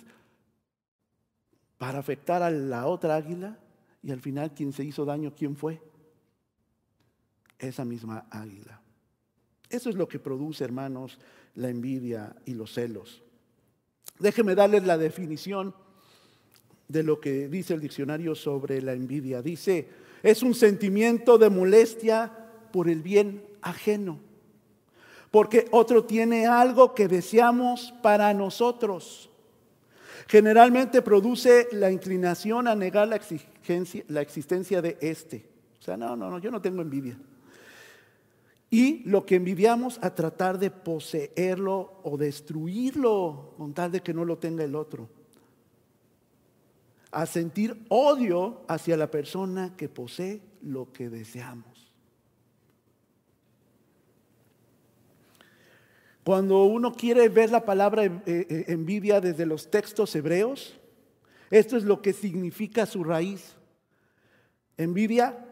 para 1.77 1.99
afectar 1.99 2.43
a 2.43 2.51
la 2.51 2.85
otra 2.85 3.15
águila 3.15 3.57
y 4.03 4.11
al 4.11 4.19
final 4.19 4.53
quien 4.53 4.73
se 4.73 4.83
hizo 4.83 5.05
daño, 5.05 5.33
¿quién 5.35 5.55
fue? 5.55 5.81
Esa 7.59 7.85
misma 7.85 8.25
águila. 8.29 8.81
Eso 9.69 9.89
es 9.89 9.95
lo 9.95 10.07
que 10.07 10.19
produce, 10.19 10.63
hermanos, 10.63 11.17
la 11.55 11.69
envidia 11.69 12.35
y 12.45 12.53
los 12.53 12.73
celos. 12.73 13.23
Déjeme 14.19 14.53
darles 14.53 14.83
la 14.83 14.97
definición 14.97 15.73
de 16.91 17.03
lo 17.03 17.19
que 17.19 17.47
dice 17.47 17.73
el 17.73 17.81
diccionario 17.81 18.35
sobre 18.35 18.81
la 18.81 18.93
envidia. 18.93 19.41
Dice, 19.41 19.87
es 20.23 20.43
un 20.43 20.53
sentimiento 20.53 21.37
de 21.37 21.49
molestia 21.49 22.31
por 22.71 22.89
el 22.89 23.01
bien 23.01 23.43
ajeno, 23.61 24.19
porque 25.29 25.67
otro 25.71 26.03
tiene 26.05 26.47
algo 26.47 26.93
que 26.93 27.07
deseamos 27.07 27.93
para 28.01 28.33
nosotros. 28.33 29.29
Generalmente 30.27 31.01
produce 31.01 31.67
la 31.71 31.91
inclinación 31.91 32.67
a 32.67 32.75
negar 32.75 33.07
la, 33.07 33.19
la 34.07 34.21
existencia 34.21 34.81
de 34.81 34.97
este. 35.01 35.45
O 35.79 35.81
sea, 35.83 35.97
no, 35.97 36.15
no, 36.15 36.29
no, 36.29 36.39
yo 36.39 36.51
no 36.51 36.61
tengo 36.61 36.81
envidia 36.81 37.17
y 38.73 39.03
lo 39.03 39.25
que 39.25 39.35
envidiamos 39.35 39.99
a 40.01 40.15
tratar 40.15 40.57
de 40.57 40.71
poseerlo 40.71 41.99
o 42.03 42.17
destruirlo 42.17 43.53
con 43.57 43.73
tal 43.73 43.91
de 43.91 44.01
que 44.01 44.13
no 44.13 44.23
lo 44.23 44.37
tenga 44.37 44.63
el 44.63 44.75
otro. 44.75 45.09
A 47.11 47.25
sentir 47.25 47.85
odio 47.89 48.63
hacia 48.67 48.95
la 48.95 49.11
persona 49.11 49.75
que 49.75 49.89
posee 49.89 50.41
lo 50.61 50.91
que 50.93 51.09
deseamos. 51.09 51.91
Cuando 56.23 56.65
uno 56.65 56.93
quiere 56.93 57.27
ver 57.29 57.51
la 57.51 57.65
palabra 57.65 58.05
eh, 58.05 58.21
eh, 58.25 58.65
envidia 58.67 59.19
desde 59.19 59.45
los 59.45 59.71
textos 59.71 60.15
hebreos, 60.15 60.79
esto 61.49 61.77
es 61.77 61.83
lo 61.83 62.01
que 62.01 62.13
significa 62.13 62.85
su 62.85 63.03
raíz. 63.03 63.55
Envidia, 64.77 65.45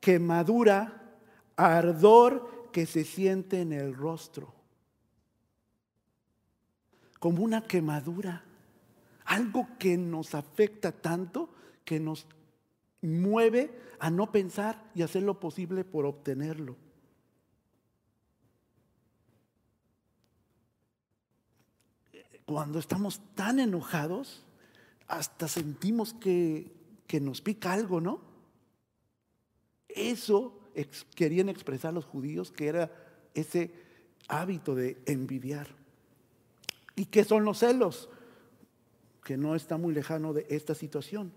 quemadura, 0.00 1.16
ardor 1.56 2.70
que 2.72 2.86
se 2.86 3.04
siente 3.04 3.60
en 3.60 3.72
el 3.72 3.94
rostro, 3.94 4.54
como 7.18 7.42
una 7.42 7.62
quemadura, 7.62 8.44
algo 9.28 9.68
que 9.78 9.96
nos 9.98 10.34
afecta 10.34 10.90
tanto 10.90 11.50
que 11.84 12.00
nos 12.00 12.26
mueve 13.02 13.70
a 14.00 14.10
no 14.10 14.32
pensar 14.32 14.90
y 14.94 15.02
hacer 15.02 15.22
lo 15.22 15.38
posible 15.38 15.84
por 15.84 16.06
obtenerlo. 16.06 16.76
Cuando 22.46 22.78
estamos 22.78 23.20
tan 23.34 23.60
enojados, 23.60 24.46
hasta 25.06 25.46
sentimos 25.46 26.14
que, 26.14 26.72
que 27.06 27.20
nos 27.20 27.42
pica 27.42 27.74
algo, 27.74 28.00
¿no? 28.00 28.22
Eso 29.88 30.58
querían 31.14 31.50
expresar 31.50 31.92
los 31.92 32.06
judíos, 32.06 32.50
que 32.50 32.68
era 32.68 32.90
ese 33.34 33.72
hábito 34.26 34.74
de 34.74 34.96
envidiar. 35.04 35.68
¿Y 36.96 37.06
qué 37.06 37.24
son 37.24 37.44
los 37.44 37.58
celos? 37.58 38.08
Que 39.28 39.36
no 39.36 39.54
está 39.54 39.76
muy 39.76 39.92
lejano 39.92 40.32
de 40.32 40.46
esta 40.48 40.74
situación. 40.74 41.30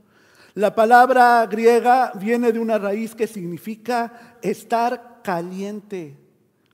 La 0.53 0.73
palabra 0.73 1.45
griega 1.45 2.13
viene 2.15 2.53
de 2.53 2.59
una 2.59 2.77
raíz 2.77 3.13
que 3.13 3.27
significa 3.27 4.37
estar 4.41 5.19
caliente, 5.21 6.15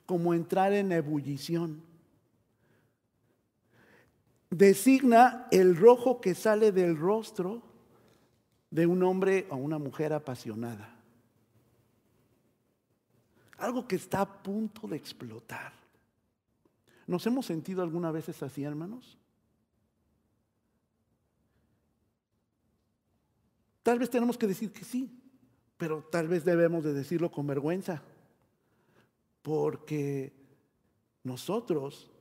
como 0.06 0.36
entrar 0.36 0.74
en 0.74 0.92
ebullición. 0.92 1.82
Designa 4.52 5.48
el 5.50 5.76
rojo 5.76 6.22
que 6.22 6.36
sale 6.36 6.72
del 6.72 6.96
rostro 6.96 7.64
de 8.70 8.86
un 8.86 9.02
hombre 9.02 9.48
o 9.50 9.56
una 9.56 9.80
mujer 9.80 10.14
apasionada 10.14 10.94
algo 13.58 13.88
que 13.88 13.96
está 13.96 14.22
a 14.22 14.44
punto 14.44 14.88
de 14.88 14.98
explotar. 14.98 15.74
¿Nos 17.08 17.26
hemos 17.26 17.46
sentido 17.46 17.82
alguna 17.82 18.12
vez 18.12 18.30
así, 18.44 18.64
hermanos? 18.64 19.18
Tal 23.88 24.00
vez 24.00 24.10
tenemos 24.10 24.38
que 24.38 24.48
decir 24.48 24.74
que 24.74 24.84
sí, 24.84 25.10
pero 25.78 26.04
tal 26.04 26.28
vez 26.28 26.44
debemos 26.44 26.84
de 26.84 26.92
decirlo 26.92 27.32
con 27.32 27.48
vergüenza, 27.48 28.04
porque 29.42 30.34
nosotros, 31.24 32.12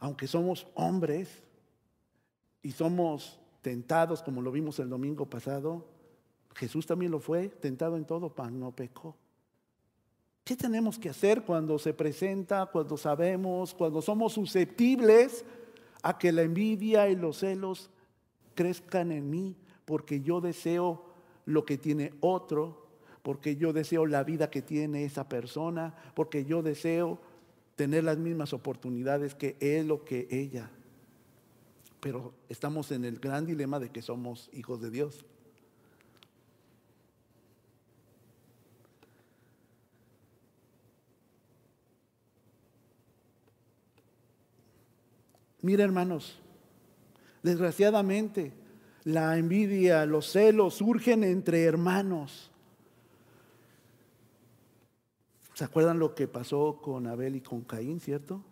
aunque 0.00 0.26
somos 0.26 0.66
hombres 0.74 1.44
y 2.62 2.72
somos 2.72 3.38
tentados, 3.62 4.24
como 4.24 4.42
lo 4.42 4.50
vimos 4.50 4.80
el 4.80 4.88
domingo 4.88 5.24
pasado, 5.30 5.86
Jesús 6.56 6.84
también 6.84 7.12
lo 7.12 7.20
fue, 7.20 7.48
tentado 7.48 7.96
en 7.96 8.04
todo, 8.04 8.34
pan 8.34 8.58
no 8.58 8.72
pecó. 8.72 9.14
¿Qué 10.42 10.56
tenemos 10.56 10.98
que 10.98 11.10
hacer 11.10 11.44
cuando 11.44 11.78
se 11.78 11.94
presenta, 11.94 12.66
cuando 12.66 12.96
sabemos, 12.96 13.72
cuando 13.72 14.02
somos 14.02 14.32
susceptibles 14.32 15.44
a 16.02 16.18
que 16.18 16.32
la 16.32 16.42
envidia 16.42 17.08
y 17.08 17.14
los 17.14 17.38
celos 17.38 17.88
crezcan 18.56 19.12
en 19.12 19.30
mí? 19.30 19.56
Porque 19.88 20.20
yo 20.20 20.42
deseo 20.42 21.02
lo 21.46 21.64
que 21.64 21.78
tiene 21.78 22.12
otro, 22.20 22.86
porque 23.22 23.56
yo 23.56 23.72
deseo 23.72 24.04
la 24.04 24.22
vida 24.22 24.50
que 24.50 24.60
tiene 24.60 25.06
esa 25.06 25.30
persona, 25.30 25.94
porque 26.14 26.44
yo 26.44 26.62
deseo 26.62 27.18
tener 27.74 28.04
las 28.04 28.18
mismas 28.18 28.52
oportunidades 28.52 29.34
que 29.34 29.56
él 29.60 29.90
o 29.90 30.04
que 30.04 30.28
ella. 30.30 30.70
Pero 32.00 32.34
estamos 32.50 32.92
en 32.92 33.06
el 33.06 33.18
gran 33.18 33.46
dilema 33.46 33.80
de 33.80 33.88
que 33.88 34.02
somos 34.02 34.50
hijos 34.52 34.82
de 34.82 34.90
Dios. 34.90 35.24
Mira 45.62 45.82
hermanos, 45.82 46.38
desgraciadamente 47.42 48.67
la 49.08 49.38
envidia, 49.38 50.04
los 50.04 50.30
celos 50.30 50.74
surgen 50.74 51.24
entre 51.24 51.64
hermanos. 51.64 52.50
¿Se 55.54 55.64
acuerdan 55.64 55.98
lo 55.98 56.14
que 56.14 56.28
pasó 56.28 56.78
con 56.82 57.06
Abel 57.06 57.36
y 57.36 57.40
con 57.40 57.62
Caín, 57.62 58.00
cierto? 58.00 58.44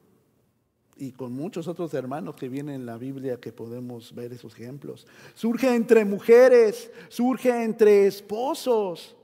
Y 0.97 1.13
con 1.13 1.33
muchos 1.33 1.69
otros 1.69 1.93
hermanos 1.93 2.37
que 2.37 2.49
vienen 2.49 2.77
en 2.77 2.87
la 2.87 2.97
Biblia 2.97 3.39
que 3.39 3.53
podemos 3.53 4.15
ver 4.15 4.33
esos 4.33 4.55
ejemplos. 4.55 5.07
Surge 5.35 5.75
entre 5.75 6.07
mujeres, 6.07 6.91
surge 7.11 7.63
entre 7.63 8.07
esposos, 8.07 9.15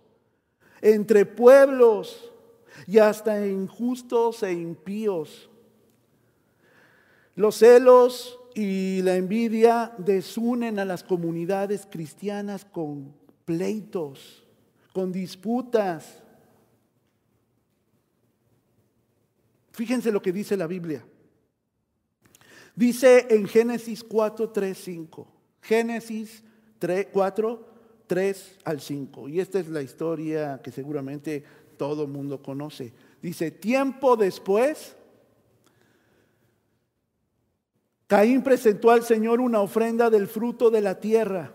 entre 0.83 1.25
pueblos 1.25 2.31
y 2.87 2.99
hasta 2.99 3.47
injustos 3.47 4.43
e 4.43 4.53
impíos. 4.53 5.49
Los 7.35 7.57
celos 7.57 8.39
y 8.55 9.03
la 9.03 9.17
envidia 9.17 9.93
desunen 9.99 10.79
a 10.79 10.85
las 10.85 11.03
comunidades 11.03 11.87
cristianas 11.91 12.65
con 12.65 13.15
pleitos, 13.45 14.45
con 14.93 15.13
disputas. 15.13 16.23
Fíjense 19.73 20.13
lo 20.13 20.21
que 20.21 20.33
dice 20.33 20.57
la 20.57 20.67
Biblia. 20.67 21.05
Dice 22.75 23.27
en 23.31 23.47
Génesis 23.47 24.03
4, 24.03 24.51
3, 24.51 24.79
5. 24.79 25.29
Génesis 25.61 26.43
3, 26.79 27.09
4, 27.13 27.69
3 28.07 28.59
al 28.65 28.81
5. 28.81 29.29
Y 29.29 29.41
esta 29.41 29.61
es 29.61 29.69
la 29.69 29.83
historia 29.83 30.61
que 30.63 30.71
seguramente 30.71 31.45
todo 31.77 32.07
mundo 32.07 32.43
conoce. 32.43 32.93
Dice, 33.21 33.51
tiempo 33.51 34.17
después, 34.17 34.97
Caín 38.13 38.43
presentó 38.43 38.91
al 38.91 39.05
Señor 39.05 39.41
una 39.41 39.63
ofrenda 39.63 40.11
del 40.11 40.29
fruto 40.29 40.71
de 40.71 40.83
la 40.83 41.01
tierra. 41.01 41.55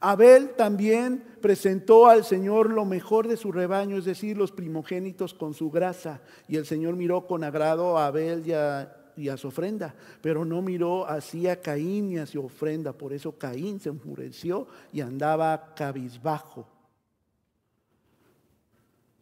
Abel 0.00 0.54
también 0.56 1.22
presentó 1.42 2.06
al 2.06 2.24
Señor 2.24 2.70
lo 2.70 2.86
mejor 2.86 3.28
de 3.28 3.36
su 3.36 3.52
rebaño, 3.52 3.98
es 3.98 4.06
decir, 4.06 4.38
los 4.38 4.52
primogénitos 4.52 5.34
con 5.34 5.52
su 5.52 5.70
grasa. 5.70 6.22
Y 6.48 6.56
el 6.56 6.64
Señor 6.64 6.96
miró 6.96 7.26
con 7.26 7.44
agrado 7.44 7.98
a 7.98 8.06
Abel 8.06 8.46
y 8.46 8.54
a, 8.54 8.96
y 9.18 9.28
a 9.28 9.36
su 9.36 9.48
ofrenda, 9.48 9.94
pero 10.22 10.46
no 10.46 10.62
miró 10.62 11.06
así 11.06 11.46
a 11.46 11.60
Caín 11.60 12.08
ni 12.08 12.16
a 12.16 12.24
su 12.24 12.42
ofrenda. 12.42 12.94
Por 12.94 13.12
eso 13.12 13.36
Caín 13.36 13.78
se 13.78 13.90
enfureció 13.90 14.68
y 14.94 15.02
andaba 15.02 15.74
cabizbajo. 15.74 16.66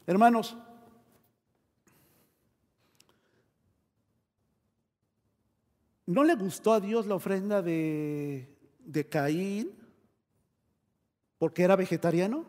Hermanos, 0.07 0.57
¿no 6.07 6.25
le 6.25 6.35
gustó 6.35 6.73
a 6.73 6.81
Dios 6.81 7.07
la 7.07 7.15
ofrenda 7.15 7.63
de, 7.63 8.49
de 8.81 9.09
Caín 9.09 9.73
porque 11.39 11.63
era 11.63 11.77
vegetariano? 11.77 12.45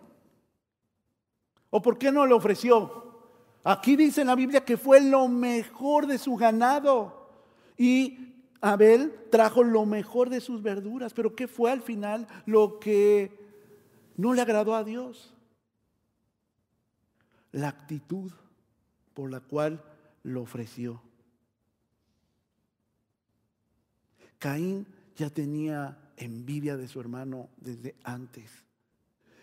¿O 1.70 1.82
por 1.82 1.98
qué 1.98 2.12
no 2.12 2.26
le 2.26 2.34
ofreció? 2.34 3.04
Aquí 3.64 3.96
dice 3.96 4.22
en 4.22 4.28
la 4.28 4.36
Biblia 4.36 4.64
que 4.64 4.78
fue 4.78 5.02
lo 5.02 5.28
mejor 5.28 6.08
de 6.08 6.18
su 6.18 6.36
ganado. 6.36 7.30
Y 7.78 8.36
Abel 8.62 9.14
trajo 9.32 9.64
lo 9.64 9.86
mejor 9.86 10.30
de 10.30 10.40
sus 10.40 10.62
verduras, 10.62 11.14
pero 11.14 11.36
¿qué 11.36 11.48
fue 11.48 11.72
al 11.72 11.82
final 11.82 12.28
lo 12.46 12.80
que 12.80 13.38
no 14.18 14.34
le 14.34 14.42
agradó 14.42 14.76
a 14.76 14.84
Dios? 14.84 15.34
La 17.52 17.70
actitud 17.70 18.32
por 19.14 19.32
la 19.32 19.40
cual 19.40 19.84
lo 20.24 20.42
ofreció. 20.42 21.02
Caín 24.40 24.88
ya 25.16 25.30
tenía 25.30 25.98
envidia 26.18 26.78
de 26.78 26.88
su 26.88 27.00
hermano 27.00 27.50
desde 27.58 27.96
antes 28.04 28.66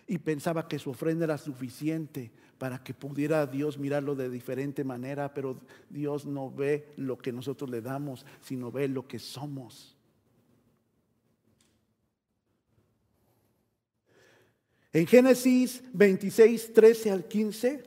y 0.07 0.17
pensaba 0.17 0.67
que 0.67 0.79
su 0.79 0.89
ofrenda 0.89 1.25
era 1.25 1.37
suficiente 1.37 2.31
para 2.57 2.83
que 2.83 2.93
pudiera 2.93 3.45
Dios 3.45 3.77
mirarlo 3.77 4.15
de 4.15 4.29
diferente 4.29 4.83
manera, 4.83 5.33
pero 5.33 5.59
Dios 5.89 6.25
no 6.25 6.51
ve 6.51 6.93
lo 6.97 7.17
que 7.17 7.31
nosotros 7.31 7.69
le 7.69 7.81
damos, 7.81 8.25
sino 8.41 8.71
ve 8.71 8.87
lo 8.87 9.07
que 9.07 9.19
somos. 9.19 9.97
En 14.93 15.07
Génesis 15.07 15.83
26, 15.93 16.73
13 16.73 17.11
al 17.11 17.27
15 17.27 17.83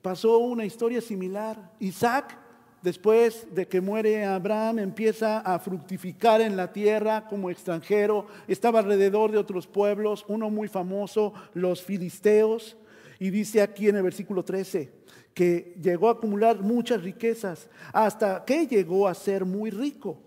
pasó 0.00 0.38
una 0.38 0.64
historia 0.64 1.00
similar. 1.00 1.76
Isaac, 1.78 2.38
después 2.82 3.46
de 3.54 3.66
que 3.66 3.80
muere 3.80 4.24
Abraham, 4.24 4.80
empieza 4.80 5.38
a 5.38 5.58
fructificar 5.58 6.40
en 6.40 6.56
la 6.56 6.72
tierra 6.72 7.26
como 7.28 7.50
extranjero. 7.50 8.26
Estaba 8.46 8.80
alrededor 8.80 9.32
de 9.32 9.38
otros 9.38 9.66
pueblos, 9.66 10.24
uno 10.28 10.50
muy 10.50 10.68
famoso, 10.68 11.32
los 11.54 11.82
filisteos. 11.82 12.76
Y 13.18 13.30
dice 13.30 13.62
aquí 13.62 13.88
en 13.88 13.96
el 13.96 14.02
versículo 14.02 14.44
13 14.44 15.02
que 15.34 15.74
llegó 15.80 16.08
a 16.08 16.12
acumular 16.12 16.60
muchas 16.60 17.02
riquezas 17.02 17.68
hasta 17.92 18.44
que 18.44 18.66
llegó 18.66 19.08
a 19.08 19.14
ser 19.14 19.44
muy 19.44 19.70
rico. 19.70 20.18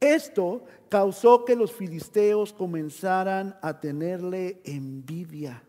Esto 0.00 0.64
causó 0.88 1.44
que 1.44 1.56
los 1.56 1.72
filisteos 1.72 2.52
comenzaran 2.52 3.56
a 3.62 3.80
tenerle 3.80 4.60
envidia, 4.64 5.62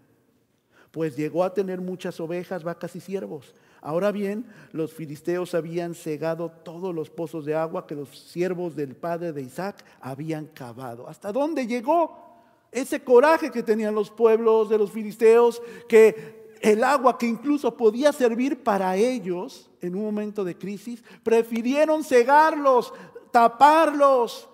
pues 0.92 1.16
llegó 1.16 1.44
a 1.44 1.54
tener 1.54 1.82
muchas 1.82 2.20
ovejas, 2.20 2.64
vacas 2.64 2.96
y 2.96 3.00
siervos. 3.00 3.54
Ahora 3.88 4.12
bien, 4.12 4.46
los 4.74 4.94
filisteos 4.94 5.56
habían 5.56 5.96
cegado 5.96 6.52
todos 6.52 6.94
los 6.94 7.10
pozos 7.10 7.46
de 7.46 7.56
agua 7.56 7.88
que 7.88 7.96
los 7.96 8.10
siervos 8.10 8.76
del 8.76 8.98
padre 8.98 9.32
de 9.32 9.42
Isaac 9.42 9.86
habían 10.02 10.48
cavado. 10.48 11.08
¿Hasta 11.08 11.32
dónde 11.32 11.66
llegó? 11.66 12.28
ese 12.72 13.02
coraje 13.02 13.50
que 13.50 13.64
tenían 13.64 13.96
los 13.96 14.12
pueblos 14.12 14.70
de 14.70 14.78
los 14.78 14.92
filisteos, 14.92 15.62
que 15.88 16.54
el 16.62 16.84
agua 16.84 17.18
que 17.18 17.26
incluso 17.26 17.76
podía 17.76 18.12
servir 18.12 18.64
para 18.64 18.96
ellos 18.96 19.70
en 19.82 19.96
un 19.96 20.04
momento 20.04 20.44
de 20.44 20.58
crisis, 20.58 21.04
prefirieron 21.24 22.04
cegarlos, 22.04 22.94
taparlos, 23.32 24.50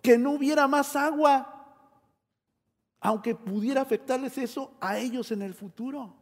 que 0.00 0.16
no 0.16 0.32
hubiera 0.32 0.68
más 0.68 0.94
agua, 0.94 1.52
aunque 3.00 3.34
pudiera 3.34 3.82
afectarles 3.82 4.38
eso 4.38 4.72
a 4.80 4.98
ellos 4.98 5.32
en 5.32 5.42
el 5.42 5.54
futuro. 5.54 6.15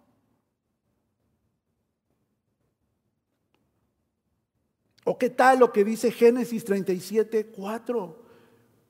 ¿O 5.05 5.19
qué 5.19 5.29
tal 5.29 5.59
lo 5.59 5.71
que 5.71 5.85
dice 5.85 6.11
Génesis 6.11 6.65
37, 6.65 7.47
4 7.47 8.23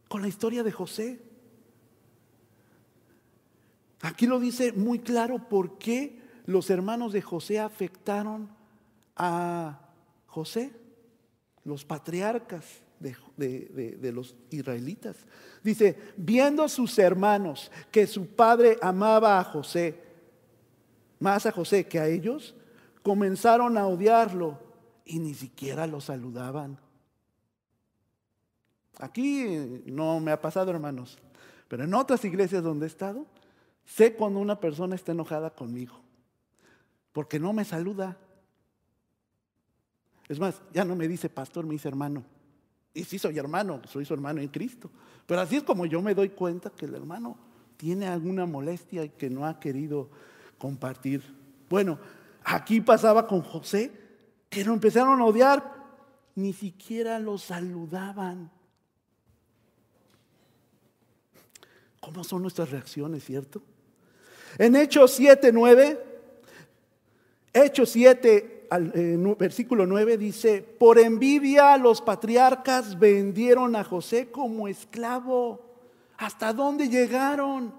con 0.08 0.22
la 0.22 0.28
historia 0.28 0.62
de 0.62 0.70
José? 0.70 1.20
Aquí 4.00 4.26
lo 4.26 4.38
dice 4.38 4.72
muy 4.72 5.00
claro 5.00 5.48
por 5.48 5.76
qué 5.78 6.20
los 6.46 6.70
hermanos 6.70 7.12
de 7.12 7.22
José 7.22 7.58
afectaron 7.58 8.48
a 9.16 9.80
José, 10.26 10.72
los 11.64 11.84
patriarcas 11.84 12.64
de, 13.36 14.12
los 14.12 14.36
israelitas. 14.50 15.16
Dice, 15.62 15.98
viendo 16.16 16.68
sus 16.68 16.98
hermanos 16.98 17.72
que 17.90 18.06
su 18.06 18.26
padre 18.26 18.78
amaba 18.80 19.38
a 19.40 19.44
José, 19.44 19.98
más 21.18 21.46
a 21.46 21.52
José 21.52 21.86
que 21.86 21.98
a 21.98 22.06
ellos, 22.06 22.54
comenzaron 23.02 23.76
a 23.78 23.86
odiarlo 23.86 24.63
y 25.04 25.18
ni 25.18 25.34
siquiera 25.34 25.86
lo 25.86 26.00
saludaban. 26.00 26.78
Aquí 28.98 29.82
no 29.86 30.20
me 30.20 30.30
ha 30.30 30.40
pasado, 30.40 30.70
hermanos, 30.70 31.18
pero 31.68 31.84
en 31.84 31.94
otras 31.94 32.24
iglesias 32.24 32.62
donde 32.62 32.86
he 32.86 32.88
estado, 32.88 33.26
Sé 33.86 34.14
cuando 34.14 34.40
una 34.40 34.58
persona 34.58 34.94
está 34.94 35.12
enojada 35.12 35.50
conmigo, 35.50 36.00
porque 37.12 37.38
no 37.38 37.52
me 37.52 37.64
saluda. 37.64 38.16
Es 40.28 40.40
más, 40.40 40.60
ya 40.72 40.84
no 40.84 40.96
me 40.96 41.06
dice 41.06 41.28
pastor, 41.28 41.66
me 41.66 41.72
dice 41.72 41.88
hermano. 41.88 42.24
Y 42.94 43.04
sí 43.04 43.18
soy 43.18 43.38
hermano, 43.38 43.82
soy 43.86 44.04
su 44.04 44.14
hermano 44.14 44.40
en 44.40 44.48
Cristo. 44.48 44.90
Pero 45.26 45.40
así 45.40 45.56
es 45.56 45.62
como 45.62 45.84
yo 45.84 46.00
me 46.00 46.14
doy 46.14 46.30
cuenta 46.30 46.70
que 46.70 46.86
el 46.86 46.94
hermano 46.94 47.36
tiene 47.76 48.06
alguna 48.06 48.46
molestia 48.46 49.04
y 49.04 49.10
que 49.10 49.28
no 49.28 49.46
ha 49.46 49.60
querido 49.60 50.08
compartir. 50.56 51.22
Bueno, 51.68 51.98
aquí 52.42 52.80
pasaba 52.80 53.26
con 53.26 53.42
José, 53.42 53.92
que 54.54 54.64
lo 54.64 54.72
empezaron 54.72 55.20
a 55.20 55.24
odiar, 55.24 55.74
ni 56.36 56.52
siquiera 56.52 57.18
lo 57.18 57.38
saludaban. 57.38 58.52
¿Cómo 61.98 62.22
son 62.22 62.42
nuestras 62.42 62.70
reacciones, 62.70 63.24
cierto? 63.24 63.62
En 64.56 64.76
Hechos 64.76 65.10
7, 65.10 65.50
9, 65.52 66.06
Hechos 67.52 67.90
7, 67.90 68.68
versículo 69.36 69.86
9 69.86 70.18
dice, 70.18 70.62
por 70.62 71.00
envidia 71.00 71.76
los 71.76 72.00
patriarcas 72.00 72.96
vendieron 72.96 73.74
a 73.74 73.82
José 73.82 74.30
como 74.30 74.68
esclavo. 74.68 75.74
¿Hasta 76.16 76.52
dónde 76.52 76.88
llegaron? 76.88 77.74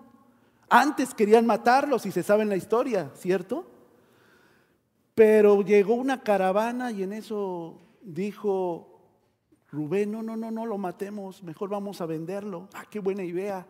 Antes 0.68 1.14
querían 1.14 1.46
matarlos 1.46 2.06
y 2.06 2.12
se 2.12 2.22
sabe 2.22 2.44
en 2.44 2.50
la 2.50 2.58
historia, 2.58 3.12
¿cierto? 3.16 3.66
Pero 5.16 5.62
llegó 5.62 5.94
una 5.94 6.22
caravana 6.22 6.92
y 6.92 7.04
en 7.04 7.14
eso 7.14 7.80
dijo 8.02 9.00
Rubén, 9.72 10.12
no, 10.12 10.22
no, 10.22 10.36
no, 10.36 10.52
no 10.52 10.66
lo 10.66 10.78
matemos, 10.78 11.42
mejor 11.42 11.70
vamos 11.70 12.02
a 12.02 12.06
venderlo. 12.06 12.68
Ah, 12.74 12.86
qué 12.90 13.00
buena 13.00 13.24
idea. 13.24 13.66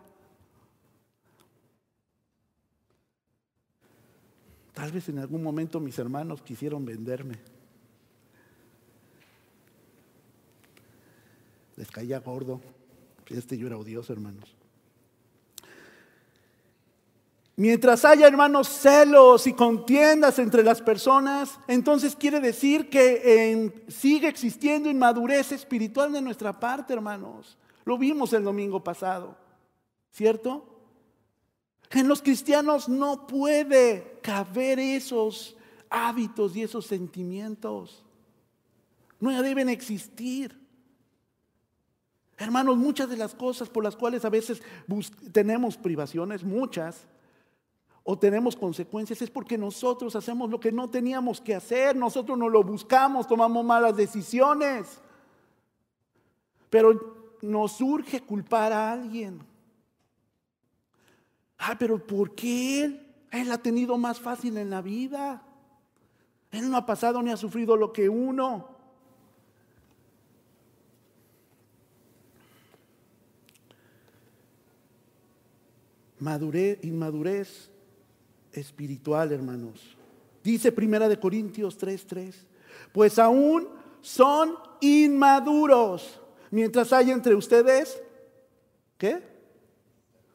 Tal 4.73 4.91
vez 4.91 5.08
en 5.08 5.19
algún 5.19 5.41
momento 5.41 5.79
mis 5.79 5.97
hermanos 5.99 6.41
quisieron 6.41 6.84
venderme. 6.84 7.36
Les 11.75 11.89
caía 11.91 12.19
gordo. 12.19 12.60
Este 13.27 13.58
yo 13.58 13.67
era 13.67 13.77
odioso, 13.77 14.13
hermanos. 14.13 14.55
Mientras 17.57 18.03
haya, 18.03 18.27
hermanos, 18.27 18.67
celos 18.67 19.47
y 19.47 19.53
contiendas 19.53 20.39
entre 20.39 20.61
las 20.61 20.81
personas, 20.81 21.57
entonces 21.67 22.13
quiere 22.15 22.41
decir 22.41 22.89
que 22.89 23.71
sigue 23.87 24.27
existiendo 24.27 24.89
inmadurez 24.89 25.53
espiritual 25.53 26.11
de 26.11 26.21
nuestra 26.21 26.59
parte, 26.59 26.93
hermanos. 26.93 27.57
Lo 27.85 27.97
vimos 27.97 28.33
el 28.33 28.43
domingo 28.43 28.83
pasado, 28.83 29.37
¿cierto? 30.11 30.65
En 31.91 32.09
los 32.09 32.21
cristianos 32.21 32.89
no 32.89 33.25
puede 33.25 34.19
caber 34.21 34.79
esos 34.79 35.55
hábitos 35.89 36.57
y 36.57 36.63
esos 36.63 36.85
sentimientos. 36.85 38.03
No 39.21 39.41
deben 39.41 39.69
existir. 39.69 40.59
Hermanos, 42.37 42.75
muchas 42.75 43.09
de 43.09 43.15
las 43.15 43.33
cosas 43.33 43.69
por 43.69 43.81
las 43.81 43.95
cuales 43.95 44.25
a 44.25 44.29
veces 44.29 44.61
tenemos 45.31 45.77
privaciones, 45.77 46.43
muchas, 46.43 47.07
o 48.07 48.15
tenemos 48.19 48.55
consecuencias, 48.55 49.19
es 49.23 49.31
porque 49.31 49.57
nosotros 49.57 50.15
hacemos 50.15 50.51
lo 50.51 50.59
que 50.59 50.71
no 50.71 50.87
teníamos 50.91 51.41
que 51.41 51.55
hacer, 51.55 51.95
nosotros 51.95 52.37
no 52.37 52.47
lo 52.47 52.63
buscamos, 52.63 53.27
tomamos 53.27 53.65
malas 53.65 53.97
decisiones. 53.97 55.01
Pero 56.69 57.35
nos 57.41 57.81
urge 57.81 58.21
culpar 58.21 58.71
a 58.71 58.91
alguien. 58.91 59.39
Ah, 61.57 61.75
pero 61.79 61.97
¿por 61.97 62.35
qué 62.35 62.83
él? 62.83 63.01
Él 63.31 63.51
ha 63.51 63.57
tenido 63.57 63.97
más 63.97 64.19
fácil 64.19 64.55
en 64.57 64.69
la 64.69 64.83
vida. 64.83 65.41
Él 66.51 66.69
no 66.69 66.77
ha 66.77 66.85
pasado 66.85 67.23
ni 67.23 67.31
ha 67.31 67.37
sufrido 67.37 67.75
lo 67.75 67.91
que 67.91 68.07
uno. 68.07 68.69
Madurez, 76.19 76.79
inmadurez 76.83 77.74
espiritual, 78.55 79.31
hermanos. 79.31 79.95
Dice 80.43 80.71
Primera 80.71 81.07
de 81.07 81.19
Corintios 81.19 81.77
3:3, 81.77 82.33
pues 82.91 83.19
aún 83.19 83.67
son 84.01 84.55
inmaduros, 84.81 86.21
mientras 86.51 86.93
hay 86.93 87.11
entre 87.11 87.35
ustedes 87.35 88.01
¿qué? 88.97 89.21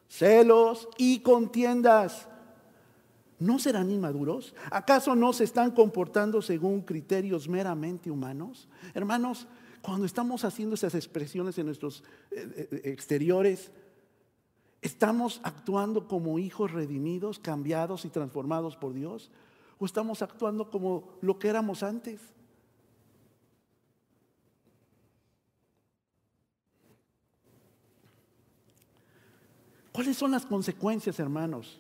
Celos 0.09 0.89
y 0.99 1.21
contiendas. 1.21 2.27
¿No 3.39 3.59
serán 3.59 3.91
inmaduros? 3.91 4.55
¿Acaso 4.71 5.15
no 5.15 5.33
se 5.33 5.45
están 5.45 5.71
comportando 5.71 6.43
según 6.43 6.83
criterios 6.83 7.49
meramente 7.49 8.11
humanos? 8.11 8.69
Hermanos, 8.93 9.47
cuando 9.81 10.05
estamos 10.05 10.45
haciendo 10.45 10.75
esas 10.75 10.95
expresiones 10.95 11.57
en 11.57 11.67
nuestros 11.67 12.05
eh, 12.31 12.69
eh, 12.71 12.81
exteriores, 12.85 13.71
¿Estamos 14.83 15.41
actuando 15.43 16.09
como 16.09 16.39
hijos 16.39 16.73
redimidos, 16.73 17.39
cambiados 17.39 18.05
y 18.05 18.09
transformados 18.09 18.77
por 18.77 18.95
Dios? 18.95 19.31
¿O 19.79 19.85
estamos 19.85 20.23
actuando 20.23 20.71
como 20.71 21.05
lo 21.21 21.39
que 21.39 21.49
éramos 21.49 21.83
antes? 21.83 22.21
¿Cuáles 29.93 30.17
son 30.17 30.31
las 30.31 30.47
consecuencias, 30.47 31.19
hermanos, 31.19 31.79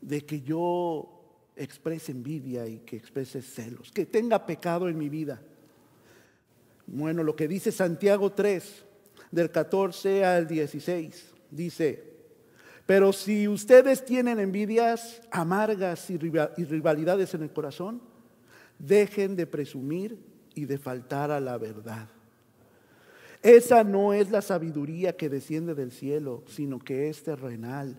de 0.00 0.24
que 0.24 0.42
yo 0.42 1.08
exprese 1.56 2.12
envidia 2.12 2.68
y 2.68 2.78
que 2.80 2.96
exprese 2.96 3.42
celos, 3.42 3.90
que 3.90 4.06
tenga 4.06 4.46
pecado 4.46 4.88
en 4.88 4.96
mi 4.96 5.08
vida? 5.08 5.42
Bueno, 6.86 7.24
lo 7.24 7.34
que 7.34 7.48
dice 7.48 7.72
Santiago 7.72 8.30
3, 8.30 8.84
del 9.32 9.50
14 9.50 10.24
al 10.24 10.46
16. 10.46 11.35
Dice, 11.50 12.16
pero 12.86 13.12
si 13.12 13.48
ustedes 13.48 14.04
tienen 14.04 14.38
envidias 14.38 15.20
amargas 15.30 16.08
y 16.08 16.16
rivalidades 16.18 17.34
en 17.34 17.42
el 17.42 17.52
corazón, 17.52 18.00
dejen 18.78 19.34
de 19.36 19.46
presumir 19.46 20.18
y 20.54 20.64
de 20.64 20.78
faltar 20.78 21.30
a 21.30 21.40
la 21.40 21.58
verdad. 21.58 22.08
Esa 23.42 23.84
no 23.84 24.12
es 24.12 24.30
la 24.30 24.42
sabiduría 24.42 25.16
que 25.16 25.28
desciende 25.28 25.74
del 25.74 25.92
cielo, 25.92 26.42
sino 26.46 26.78
que 26.78 27.08
es 27.08 27.22
terrenal, 27.22 27.96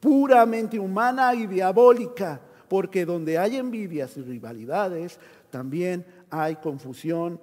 puramente 0.00 0.78
humana 0.78 1.34
y 1.34 1.46
diabólica, 1.46 2.40
porque 2.68 3.04
donde 3.04 3.38
hay 3.38 3.56
envidias 3.56 4.16
y 4.16 4.22
rivalidades, 4.22 5.20
también 5.50 6.06
hay 6.30 6.56
confusión 6.56 7.40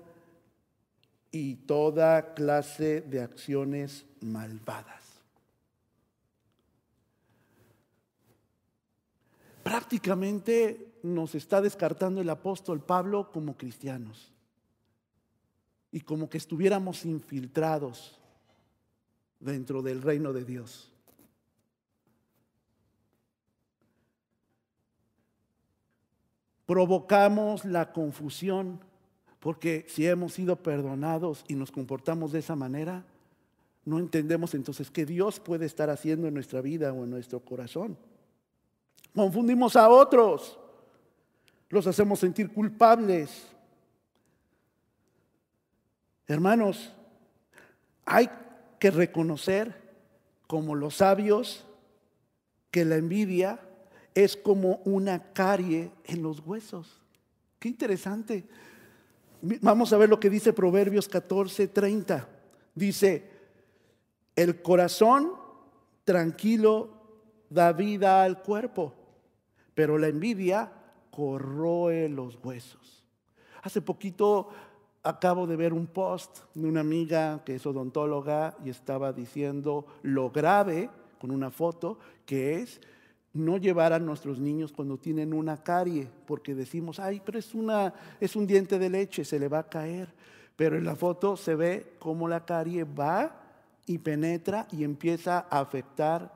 y 1.32 1.56
toda 1.56 2.34
clase 2.34 3.02
de 3.02 3.22
acciones 3.22 4.06
malvadas. 4.22 4.99
Prácticamente 9.70 10.96
nos 11.04 11.36
está 11.36 11.62
descartando 11.62 12.22
el 12.22 12.30
apóstol 12.32 12.84
Pablo 12.84 13.32
como 13.32 13.56
cristianos 13.56 14.34
y 15.92 16.02
como 16.02 16.28
que 16.28 16.40
estuviéramos 16.40 17.06
infiltrados 17.06 18.20
dentro 19.40 19.84
del 19.84 20.02
reino 20.02 20.34
de 20.34 20.44
Dios. 20.44 20.92
Provocamos 26.66 27.64
la 27.64 27.94
confusión 27.94 28.80
porque 29.40 29.86
si 29.88 30.08
hemos 30.08 30.34
sido 30.34 30.56
perdonados 30.56 31.46
y 31.48 31.54
nos 31.54 31.72
comportamos 31.72 32.32
de 32.32 32.40
esa 32.40 32.56
manera, 32.56 33.06
no 33.86 34.00
entendemos 34.00 34.56
entonces 34.56 34.90
qué 34.90 35.06
Dios 35.06 35.40
puede 35.40 35.68
estar 35.68 35.92
haciendo 35.92 36.28
en 36.28 36.34
nuestra 36.34 36.60
vida 36.60 36.92
o 36.92 37.04
en 37.04 37.12
nuestro 37.12 37.42
corazón. 37.42 38.09
Confundimos 39.16 39.76
a 39.76 39.90
otros. 39.90 40.58
Los 41.70 41.88
hacemos 41.88 42.20
sentir 42.20 42.52
culpables. 42.52 43.48
Hermanos, 46.28 46.94
hay 48.06 48.30
que 48.80 48.92
reconocer 48.92 49.76
como 50.48 50.76
los 50.76 50.96
sabios 50.96 51.66
que 52.72 52.86
la 52.86 52.96
envidia 52.96 53.60
es 54.16 54.36
como 54.36 54.82
una 54.86 55.32
carie 55.34 55.92
en 56.06 56.24
los 56.24 56.40
huesos. 56.40 57.02
Qué 57.60 57.70
interesante. 57.70 58.48
Vamos 59.42 59.94
a 59.94 59.98
ver 59.98 60.10
lo 60.10 60.20
que 60.20 60.30
dice 60.30 60.54
Proverbios 60.54 61.08
14, 61.08 61.68
30. 61.68 62.28
Dice, 62.76 63.30
el 64.36 64.62
corazón 64.62 65.34
tranquilo 66.04 66.90
da 67.50 67.72
vida 67.74 68.24
al 68.24 68.42
cuerpo, 68.42 68.94
pero 69.80 69.98
la 69.98 70.10
envidia 70.10 70.70
corroe 71.10 72.10
los 72.10 72.38
huesos. 72.44 73.06
Hace 73.62 73.82
poquito 73.82 74.50
acabo 75.04 75.48
de 75.48 75.56
ver 75.56 75.72
un 75.72 75.88
post 75.88 76.40
de 76.54 76.68
una 76.68 76.82
amiga 76.82 77.46
que 77.46 77.56
es 77.56 77.66
odontóloga 77.66 78.58
y 78.66 78.72
estaba 78.72 79.14
diciendo 79.14 79.86
lo 80.02 80.32
grave 80.32 80.90
con 81.18 81.32
una 81.32 81.50
foto 81.50 81.98
que 82.26 82.60
es 82.60 82.82
no 83.32 83.56
llevar 83.56 83.94
a 83.94 84.00
nuestros 84.00 84.38
niños 84.42 84.74
cuando 84.74 84.98
tienen 84.98 85.34
una 85.34 85.64
carie, 85.64 86.10
porque 86.28 86.56
decimos, 86.56 87.00
ay, 87.00 87.22
pero 87.24 87.40
es, 87.40 87.56
una, 87.56 87.94
es 88.20 88.36
un 88.36 88.46
diente 88.46 88.80
de 88.80 88.90
leche, 88.90 89.24
se 89.24 89.40
le 89.40 89.48
va 89.48 89.60
a 89.60 89.70
caer. 89.70 90.14
Pero 90.58 90.76
en 90.76 90.84
la 90.84 90.98
foto 90.98 91.38
se 91.38 91.56
ve 91.56 91.94
cómo 92.00 92.28
la 92.28 92.44
carie 92.44 92.84
va 92.84 93.44
y 93.86 94.00
penetra 94.00 94.68
y 94.74 94.84
empieza 94.84 95.48
a 95.50 95.62
afectar, 95.62 96.34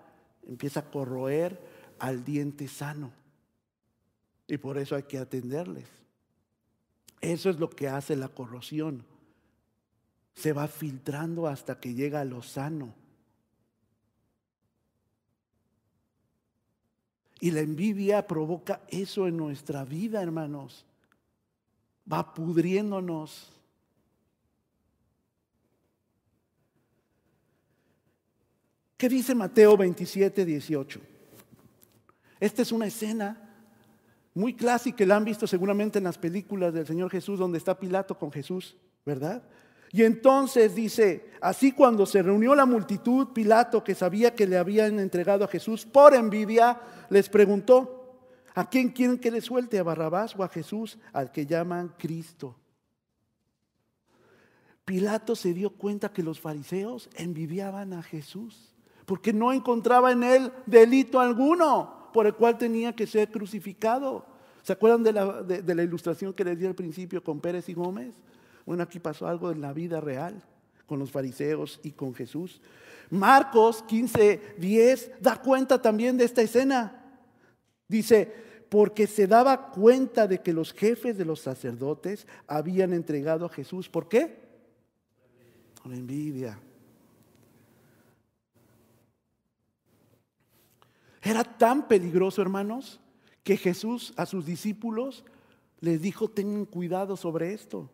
empieza 0.48 0.80
a 0.80 0.90
corroer 0.90 1.60
al 2.00 2.24
diente 2.24 2.70
sano. 2.70 3.23
Y 4.48 4.58
por 4.58 4.78
eso 4.78 4.96
hay 4.96 5.04
que 5.04 5.18
atenderles. 5.18 5.86
Eso 7.22 7.50
es 7.50 7.60
lo 7.60 7.70
que 7.70 7.88
hace 7.88 8.16
la 8.16 8.28
corrosión. 8.28 9.06
Se 10.36 10.52
va 10.52 10.68
filtrando 10.68 11.48
hasta 11.48 11.80
que 11.80 11.94
llega 11.94 12.20
a 12.20 12.26
lo 12.26 12.42
sano. 12.42 12.94
Y 17.40 17.52
la 17.52 17.62
envidia 17.62 18.26
provoca 18.28 18.82
eso 18.90 19.28
en 19.28 19.38
nuestra 19.38 19.84
vida, 19.84 20.22
hermanos. 20.22 20.86
Va 22.12 22.34
pudriéndonos. 22.34 23.52
¿Qué 28.98 29.10
dice 29.10 29.36
Mateo 29.36 29.76
27, 29.76 30.46
18? 30.46 31.02
Esta 32.40 32.62
es 32.62 32.72
una 32.72 32.88
escena 32.88 33.43
muy 34.34 34.56
clásica, 34.56 35.06
la 35.06 35.16
han 35.16 35.26
visto 35.26 35.46
seguramente 35.46 36.00
en 36.00 36.06
las 36.06 36.18
películas 36.18 36.74
del 36.74 36.88
Señor 36.88 37.10
Jesús, 37.12 37.40
donde 37.40 37.58
está 37.58 37.78
Pilato 37.78 38.18
con 38.18 38.32
Jesús, 38.32 38.76
¿verdad? 39.06 39.44
Y 39.92 40.04
entonces 40.04 40.74
dice, 40.74 41.30
así 41.40 41.72
cuando 41.72 42.06
se 42.06 42.24
reunió 42.24 42.56
la 42.56 42.66
multitud, 42.66 43.28
Pilato, 43.28 43.84
que 43.84 43.94
sabía 43.94 44.34
que 44.34 44.48
le 44.48 44.58
habían 44.58 45.00
entregado 45.00 45.46
a 45.46 45.48
Jesús 45.48 45.86
por 45.86 46.16
envidia, 46.16 46.82
les 47.10 47.30
preguntó, 47.30 48.18
¿a 48.56 48.68
quién 48.68 48.90
quieren 48.90 49.20
que 49.20 49.30
le 49.30 49.42
suelte? 49.42 49.78
¿A 49.78 49.84
Barrabás 49.84 50.36
o 50.36 50.44
a 50.44 50.50
Jesús, 50.50 50.98
al 51.12 51.32
que 51.32 51.46
llaman 51.46 51.94
Cristo? 52.00 52.56
Pilato 54.84 55.36
se 55.36 55.54
dio 55.54 55.70
cuenta 55.70 56.12
que 56.12 56.24
los 56.24 56.40
fariseos 56.40 57.10
envidiaban 57.16 57.94
a 57.94 58.02
Jesús 58.02 58.74
porque 59.06 59.34
no 59.34 59.52
encontraba 59.52 60.12
en 60.12 60.24
él 60.24 60.52
delito 60.66 61.20
alguno 61.20 62.03
por 62.14 62.28
el 62.28 62.36
cual 62.36 62.58
tenía 62.58 62.96
que 62.96 63.08
ser 63.08 63.30
crucificado. 63.30 64.26
¿Se 64.62 64.72
acuerdan 64.72 65.04
de 65.04 65.12
la, 65.12 65.84
ilustración 65.84 66.34
que 66.34 66.46
les 66.46 66.58
di 66.58 66.66
al 66.66 66.76
principio 66.76 67.22
con 67.22 67.42
Pérez 67.42 67.68
y 67.68 67.74
Gómez? 67.74 68.16
Bueno, 68.66 68.84
aquí 68.84 69.00
pasó 69.00 69.28
algo 69.28 69.52
en 69.52 69.60
la 69.60 69.74
vida 69.74 70.00
real 70.00 70.42
con 70.86 71.00
los 71.00 71.12
fariseos 71.12 71.82
y 71.84 71.92
con 71.92 72.14
Jesús. 72.14 72.62
Marcos 73.10 73.84
15, 73.84 74.56
10 74.58 75.12
da 75.20 75.42
cuenta 75.42 75.82
también 75.82 76.18
de 76.18 76.24
esta 76.24 76.42
escena. 76.42 77.04
Dice, 77.90 78.32
porque 78.70 79.06
se 79.06 79.28
daba 79.28 79.70
cuenta 79.70 80.28
de 80.28 80.42
que 80.42 80.54
los 80.54 80.72
jefes 80.72 81.18
de 81.18 81.26
los 81.26 81.42
sacerdotes 81.42 82.26
habían 82.48 82.94
entregado 82.94 83.46
a 83.46 83.50
Jesús. 83.50 83.90
¿Por 83.90 84.08
qué? 84.08 84.38
Con 85.82 85.94
envidia. 85.94 86.58
Era 91.24 91.46
tan 91.46 91.88
peligroso, 91.88 92.42
hermanos, 92.42 93.00
que 93.44 93.56
Jesús 93.56 94.14
a 94.18 94.26
sus 94.26 94.46
discípulos 94.46 95.24
les 95.80 96.02
dijo, 96.02 96.28
tengan 96.28 96.66
cuidado 96.66 97.16
sobre 97.16 97.54
esto. 97.54 97.90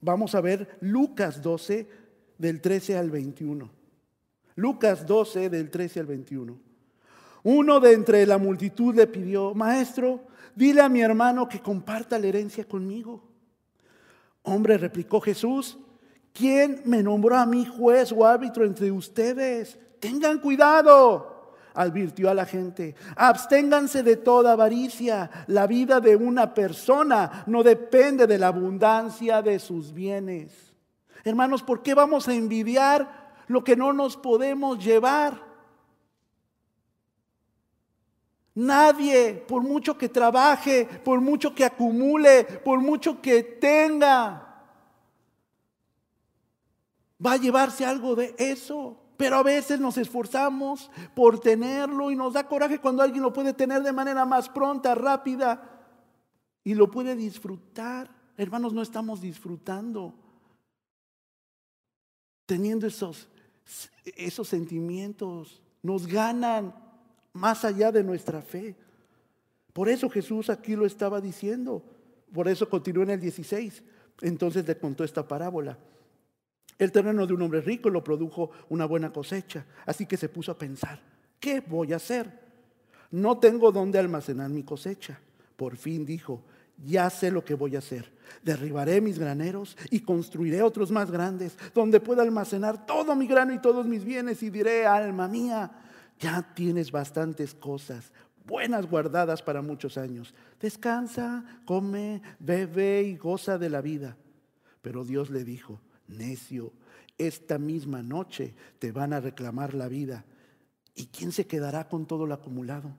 Vamos 0.00 0.34
a 0.34 0.40
ver 0.40 0.78
Lucas 0.80 1.42
12 1.42 1.88
del 2.38 2.60
13 2.60 2.96
al 2.96 3.10
21. 3.10 3.70
Lucas 4.56 5.06
12 5.06 5.50
del 5.50 5.70
13 5.70 6.00
al 6.00 6.06
21. 6.06 6.58
Uno 7.44 7.80
de 7.80 7.92
entre 7.92 8.26
la 8.26 8.38
multitud 8.38 8.94
le 8.94 9.06
pidió, 9.06 9.54
maestro, 9.54 10.24
dile 10.54 10.80
a 10.80 10.88
mi 10.88 11.02
hermano 11.02 11.48
que 11.48 11.60
comparta 11.60 12.18
la 12.18 12.28
herencia 12.28 12.64
conmigo. 12.64 13.22
Hombre, 14.42 14.78
replicó 14.78 15.20
Jesús, 15.20 15.78
¿quién 16.32 16.82
me 16.84 17.02
nombró 17.02 17.36
a 17.36 17.46
mí 17.46 17.66
juez 17.66 18.10
o 18.12 18.24
árbitro 18.24 18.64
entre 18.64 18.90
ustedes? 18.90 19.78
Tengan 20.00 20.40
cuidado 20.40 21.31
advirtió 21.74 22.30
a 22.30 22.34
la 22.34 22.44
gente, 22.44 22.94
absténganse 23.16 24.02
de 24.02 24.16
toda 24.16 24.52
avaricia. 24.52 25.30
La 25.46 25.66
vida 25.66 26.00
de 26.00 26.16
una 26.16 26.54
persona 26.54 27.44
no 27.46 27.62
depende 27.62 28.26
de 28.26 28.38
la 28.38 28.48
abundancia 28.48 29.42
de 29.42 29.58
sus 29.58 29.92
bienes. 29.92 30.72
Hermanos, 31.24 31.62
¿por 31.62 31.82
qué 31.82 31.94
vamos 31.94 32.28
a 32.28 32.34
envidiar 32.34 33.32
lo 33.46 33.62
que 33.62 33.76
no 33.76 33.92
nos 33.92 34.16
podemos 34.16 34.82
llevar? 34.84 35.52
Nadie, 38.54 39.44
por 39.48 39.62
mucho 39.62 39.96
que 39.96 40.08
trabaje, 40.08 40.84
por 40.84 41.20
mucho 41.20 41.54
que 41.54 41.64
acumule, 41.64 42.44
por 42.44 42.80
mucho 42.80 43.22
que 43.22 43.42
tenga, 43.42 44.52
va 47.24 47.32
a 47.32 47.36
llevarse 47.36 47.86
algo 47.86 48.14
de 48.14 48.34
eso. 48.36 49.01
Pero 49.22 49.36
a 49.36 49.44
veces 49.44 49.78
nos 49.78 49.98
esforzamos 49.98 50.90
por 51.14 51.38
tenerlo 51.38 52.10
y 52.10 52.16
nos 52.16 52.32
da 52.32 52.48
coraje 52.48 52.80
cuando 52.80 53.04
alguien 53.04 53.22
lo 53.22 53.32
puede 53.32 53.54
tener 53.54 53.80
de 53.84 53.92
manera 53.92 54.24
más 54.24 54.48
pronta, 54.48 54.96
rápida 54.96 55.62
y 56.64 56.74
lo 56.74 56.90
puede 56.90 57.14
disfrutar. 57.14 58.10
Hermanos, 58.36 58.72
no 58.72 58.82
estamos 58.82 59.20
disfrutando 59.20 60.12
teniendo 62.46 62.84
esos, 62.84 63.28
esos 64.16 64.48
sentimientos. 64.48 65.62
Nos 65.84 66.08
ganan 66.08 66.74
más 67.32 67.64
allá 67.64 67.92
de 67.92 68.02
nuestra 68.02 68.42
fe. 68.42 68.74
Por 69.72 69.88
eso 69.88 70.10
Jesús 70.10 70.50
aquí 70.50 70.74
lo 70.74 70.84
estaba 70.84 71.20
diciendo. 71.20 71.84
Por 72.34 72.48
eso 72.48 72.68
continuó 72.68 73.04
en 73.04 73.10
el 73.10 73.20
16. 73.20 73.84
Entonces 74.22 74.66
le 74.66 74.76
contó 74.76 75.04
esta 75.04 75.28
parábola. 75.28 75.78
El 76.82 76.90
terreno 76.90 77.28
de 77.28 77.32
un 77.32 77.42
hombre 77.42 77.60
rico 77.60 77.88
lo 77.90 78.02
produjo 78.02 78.50
una 78.68 78.86
buena 78.86 79.12
cosecha, 79.12 79.64
así 79.86 80.04
que 80.04 80.16
se 80.16 80.28
puso 80.28 80.50
a 80.50 80.58
pensar, 80.58 81.00
¿qué 81.38 81.60
voy 81.60 81.92
a 81.92 81.96
hacer? 81.96 82.40
No 83.12 83.38
tengo 83.38 83.70
dónde 83.70 84.00
almacenar 84.00 84.50
mi 84.50 84.64
cosecha. 84.64 85.20
Por 85.54 85.76
fin 85.76 86.04
dijo, 86.04 86.42
ya 86.84 87.08
sé 87.08 87.30
lo 87.30 87.44
que 87.44 87.54
voy 87.54 87.76
a 87.76 87.78
hacer. 87.78 88.12
Derribaré 88.42 89.00
mis 89.00 89.16
graneros 89.16 89.76
y 89.90 90.00
construiré 90.00 90.60
otros 90.60 90.90
más 90.90 91.08
grandes, 91.08 91.56
donde 91.72 92.00
pueda 92.00 92.22
almacenar 92.22 92.84
todo 92.84 93.14
mi 93.14 93.28
grano 93.28 93.54
y 93.54 93.60
todos 93.60 93.86
mis 93.86 94.04
bienes 94.04 94.42
y 94.42 94.50
diré, 94.50 94.84
alma 94.84 95.28
mía, 95.28 95.70
ya 96.18 96.52
tienes 96.52 96.90
bastantes 96.90 97.54
cosas 97.54 98.12
buenas 98.44 98.90
guardadas 98.90 99.40
para 99.40 99.62
muchos 99.62 99.96
años. 99.96 100.34
Descansa, 100.60 101.44
come, 101.64 102.22
bebe 102.40 103.02
y 103.02 103.16
goza 103.16 103.56
de 103.56 103.70
la 103.70 103.80
vida. 103.80 104.16
Pero 104.80 105.04
Dios 105.04 105.30
le 105.30 105.44
dijo, 105.44 105.80
necio, 106.08 106.72
esta 107.18 107.58
misma 107.58 108.02
noche 108.02 108.54
te 108.78 108.92
van 108.92 109.12
a 109.12 109.20
reclamar 109.20 109.74
la 109.74 109.88
vida. 109.88 110.24
¿Y 110.94 111.06
quién 111.06 111.32
se 111.32 111.46
quedará 111.46 111.88
con 111.88 112.06
todo 112.06 112.26
lo 112.26 112.34
acumulado? 112.34 112.94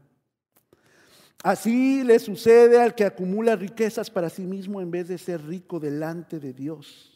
Así 1.44 2.04
le 2.04 2.20
sucede 2.20 2.82
al 2.82 2.96
que 2.96 3.04
acumula 3.04 3.56
riquezas 3.56 4.10
para 4.10 4.30
sí 4.30 4.44
mismo 4.44 4.80
en 4.80 4.92
vez 4.92 5.10
de 5.10 5.18
ser 5.18 5.46
rico 5.46 5.80
delante 5.80 6.39
de 6.39 6.54
Dios. 6.54 7.10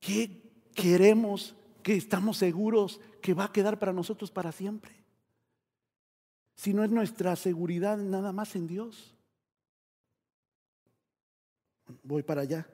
¿Qué 0.00 0.42
queremos 0.74 1.54
que 1.82 1.94
estamos 1.94 2.36
seguros 2.36 3.00
que 3.20 3.34
va 3.34 3.44
a 3.44 3.52
quedar 3.52 3.78
para 3.78 3.92
nosotros 3.92 4.30
para 4.30 4.52
siempre? 4.52 5.00
si 6.60 6.74
no 6.74 6.84
es 6.84 6.90
nuestra 6.90 7.36
seguridad 7.36 7.96
nada 7.96 8.32
más 8.32 8.54
en 8.54 8.66
Dios? 8.66 9.16
Voy 12.02 12.22
para 12.22 12.42
allá. 12.42 12.66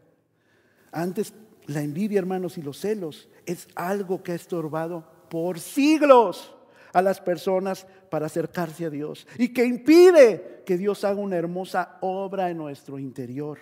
Antes, 0.91 1.33
la 1.67 1.83
envidia, 1.83 2.19
hermanos, 2.19 2.59
y 2.59 2.63
los 2.63 2.81
celos 2.81 3.29
es 3.45 3.69
algo 3.77 4.25
que 4.25 4.33
ha 4.33 4.35
estorbado 4.35 5.09
por 5.31 5.61
siglos 5.61 6.53
a 6.93 7.01
las 7.01 7.21
personas 7.21 7.87
para 8.11 8.27
acercarse 8.27 8.87
a 8.87 8.91
Dios 8.91 9.25
y 9.39 9.53
que 9.53 9.65
impide 9.65 10.65
que 10.67 10.77
Dios 10.77 11.05
haga 11.05 11.21
una 11.21 11.37
hermosa 11.37 11.99
obra 12.01 12.51
en 12.51 12.57
nuestro 12.57 12.99
interior. 12.99 13.61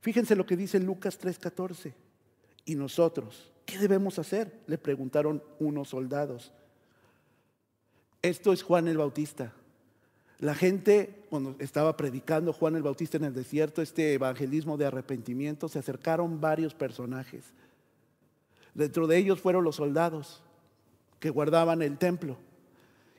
Fíjense 0.00 0.34
lo 0.34 0.44
que 0.44 0.56
dice 0.56 0.80
Lucas 0.80 1.20
3:14. 1.20 1.94
¿Y 2.64 2.74
nosotros 2.74 3.51
qué 3.64 3.78
debemos 3.78 4.18
hacer? 4.18 4.60
Le 4.66 4.78
preguntaron 4.78 5.42
unos 5.58 5.88
soldados. 5.88 6.52
Esto 8.22 8.52
es 8.52 8.62
Juan 8.62 8.88
el 8.88 8.98
Bautista. 8.98 9.52
La 10.38 10.54
gente, 10.54 11.24
cuando 11.30 11.54
estaba 11.58 11.96
predicando 11.96 12.52
Juan 12.52 12.76
el 12.76 12.82
Bautista 12.82 13.16
en 13.16 13.24
el 13.24 13.34
desierto, 13.34 13.82
este 13.82 14.14
evangelismo 14.14 14.76
de 14.76 14.86
arrepentimiento, 14.86 15.68
se 15.68 15.78
acercaron 15.78 16.40
varios 16.40 16.74
personajes. 16.74 17.44
Dentro 18.74 19.06
de 19.06 19.18
ellos 19.18 19.40
fueron 19.40 19.64
los 19.64 19.76
soldados 19.76 20.42
que 21.20 21.30
guardaban 21.30 21.82
el 21.82 21.98
templo 21.98 22.36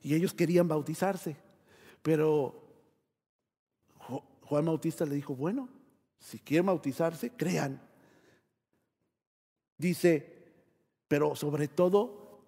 y 0.01 0.15
ellos 0.15 0.33
querían 0.33 0.67
bautizarse. 0.67 1.37
Pero 2.01 2.61
Juan 4.43 4.65
Bautista 4.65 5.05
le 5.05 5.15
dijo, 5.15 5.35
bueno, 5.35 5.69
si 6.19 6.39
quieren 6.39 6.65
bautizarse, 6.65 7.31
crean. 7.31 7.81
Dice, 9.77 10.32
pero 11.13 11.35
sobre 11.35 11.67
todo 11.67 12.41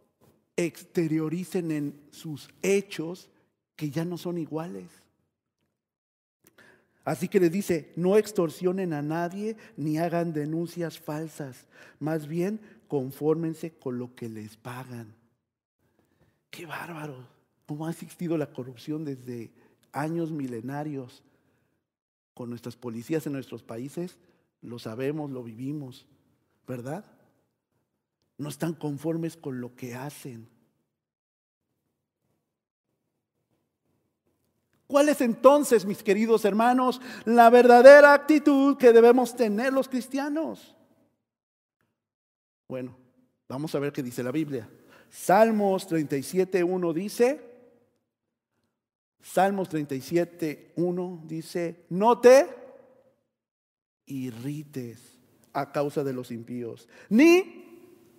exterioricen 0.56 1.70
en 1.70 2.02
sus 2.10 2.50
hechos 2.64 3.30
que 3.76 3.92
ya 3.92 4.04
no 4.04 4.18
son 4.18 4.40
iguales. 4.40 4.90
Así 7.04 7.28
que 7.28 7.40
le 7.40 7.52
dice, 7.52 7.94
no 7.96 8.18
extorsionen 8.18 8.94
a 8.94 9.04
nadie 9.04 9.56
ni 9.78 10.00
hagan 10.00 10.34
denuncias 10.34 10.98
falsas, 10.98 11.68
más 12.00 12.26
bien 12.26 12.60
confórmense 12.88 13.78
con 13.78 14.00
lo 14.00 14.16
que 14.16 14.30
les 14.30 14.58
pagan. 14.58 15.14
Qué 16.50 16.66
bárbaro, 16.66 17.28
cómo 17.68 17.86
ha 17.86 17.92
existido 17.92 18.36
la 18.36 18.52
corrupción 18.52 19.06
desde 19.06 19.52
años 19.92 20.32
milenarios 20.32 21.22
con 22.34 22.50
nuestras 22.50 22.76
policías 22.76 23.28
en 23.28 23.34
nuestros 23.34 23.62
países, 23.62 24.18
lo 24.64 24.80
sabemos, 24.80 25.30
lo 25.30 25.44
vivimos, 25.44 26.08
¿verdad? 26.66 27.15
No 28.38 28.50
están 28.50 28.74
conformes 28.74 29.38
con 29.38 29.62
lo 29.62 29.76
que 29.76 29.96
hacen. 29.96 30.50
¿Cuál 34.88 35.10
es 35.10 35.20
entonces, 35.22 35.86
mis 35.86 36.04
queridos 36.04 36.46
hermanos, 36.46 37.02
la 37.26 37.50
verdadera 37.50 38.14
actitud 38.14 38.78
que 38.78 38.94
debemos 38.94 39.36
tener 39.36 39.74
los 39.74 39.90
cristianos? 39.90 40.76
Bueno, 42.68 42.96
vamos 43.48 43.74
a 43.74 43.80
ver 43.80 43.92
qué 43.92 44.04
dice 44.04 44.22
la 44.22 44.32
Biblia. 44.32 44.70
Salmos 45.10 45.90
37.1 45.90 46.94
dice, 46.94 47.56
Salmos 49.22 49.72
37.1 49.72 51.26
dice, 51.26 51.86
no 51.90 52.20
te 52.20 52.48
irrites 54.06 55.18
a 55.52 55.72
causa 55.72 56.04
de 56.04 56.14
los 56.14 56.30
impíos, 56.30 56.88
ni 57.10 57.65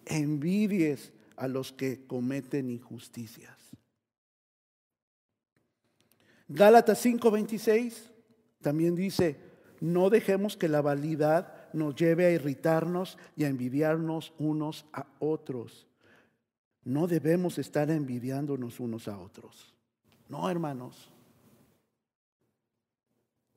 envidies 0.07 1.12
a 1.37 1.49
los 1.49 1.73
que 1.73 2.07
cometen 2.07 2.71
injusticias. 2.71 3.57
Gálatas 6.49 7.05
5:26 7.05 8.12
también 8.62 8.95
dice, 8.95 9.37
no 9.81 10.11
dejemos 10.11 10.57
que 10.57 10.69
la 10.69 10.81
validad 10.81 11.73
nos 11.73 11.95
lleve 11.95 12.27
a 12.27 12.31
irritarnos 12.31 13.19
y 13.37 13.45
a 13.45 13.49
envidiarnos 13.49 14.33
unos 14.38 14.87
a 14.92 15.07
otros. 15.19 15.87
No 16.85 17.07
debemos 17.07 17.59
estar 17.59 17.90
envidiándonos 17.90 18.81
unos 18.81 19.09
a 19.09 19.19
otros. 19.19 19.75
No, 20.29 20.49
hermanos. 20.49 21.11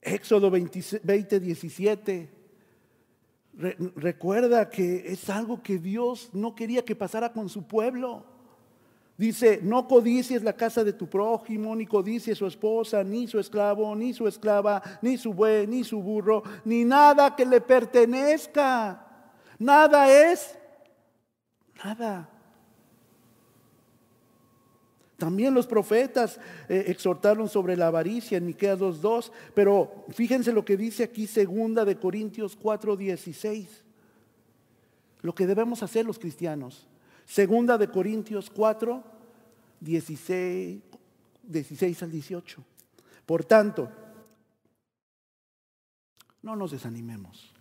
Éxodo 0.01 0.49
20, 0.49 1.39
17. 1.39 2.38
Recuerda 3.95 4.69
que 4.69 5.11
es 5.11 5.29
algo 5.29 5.61
que 5.61 5.77
Dios 5.77 6.29
no 6.33 6.55
quería 6.55 6.85
que 6.85 6.95
pasara 6.95 7.33
con 7.33 7.49
su 7.49 7.63
pueblo. 7.63 8.23
Dice, 9.17 9.59
no 9.61 9.85
codicies 9.85 10.43
la 10.43 10.53
casa 10.53 10.81
de 10.81 10.93
tu 10.93 11.07
prójimo, 11.07 11.75
ni 11.75 11.85
codicies 11.85 12.37
su 12.37 12.47
esposa, 12.47 13.03
ni 13.03 13.27
su 13.27 13.37
esclavo, 13.37 13.93
ni 13.93 14.13
su 14.13 14.25
esclava, 14.29 14.81
ni 15.01 15.17
su 15.17 15.33
buey, 15.33 15.67
ni 15.67 15.83
su 15.83 16.01
burro, 16.01 16.41
ni 16.63 16.85
nada 16.85 17.35
que 17.35 17.45
le 17.45 17.59
pertenezca. 17.59 19.05
Nada 19.57 20.09
es, 20.09 20.57
nada. 21.83 22.29
También 25.19 25.53
los 25.53 25.67
profetas 25.67 26.39
eh, 26.69 26.85
exhortaron 26.87 27.49
sobre 27.49 27.75
la 27.75 27.87
avaricia 27.87 28.37
en 28.37 28.45
Miqueas 28.45 28.79
2:2, 28.79 29.31
pero 29.53 30.05
fíjense 30.09 30.51
lo 30.53 30.65
que 30.65 30.77
dice 30.77 31.03
aquí 31.03 31.27
segunda 31.27 31.85
de 31.85 31.97
Corintios 31.97 32.57
4:16. 32.57 33.67
Lo 35.21 35.35
que 35.35 35.45
debemos 35.45 35.83
hacer 35.83 36.05
los 36.05 36.17
cristianos. 36.17 36.87
Segunda 37.25 37.77
de 37.77 37.89
Corintios 37.89 38.49
4, 38.49 39.03
16, 39.81 40.81
16 41.43 42.03
al 42.03 42.11
18. 42.11 42.63
Por 43.25 43.43
tanto, 43.43 43.91
no 46.41 46.55
nos 46.55 46.71
desanimemos. 46.71 47.53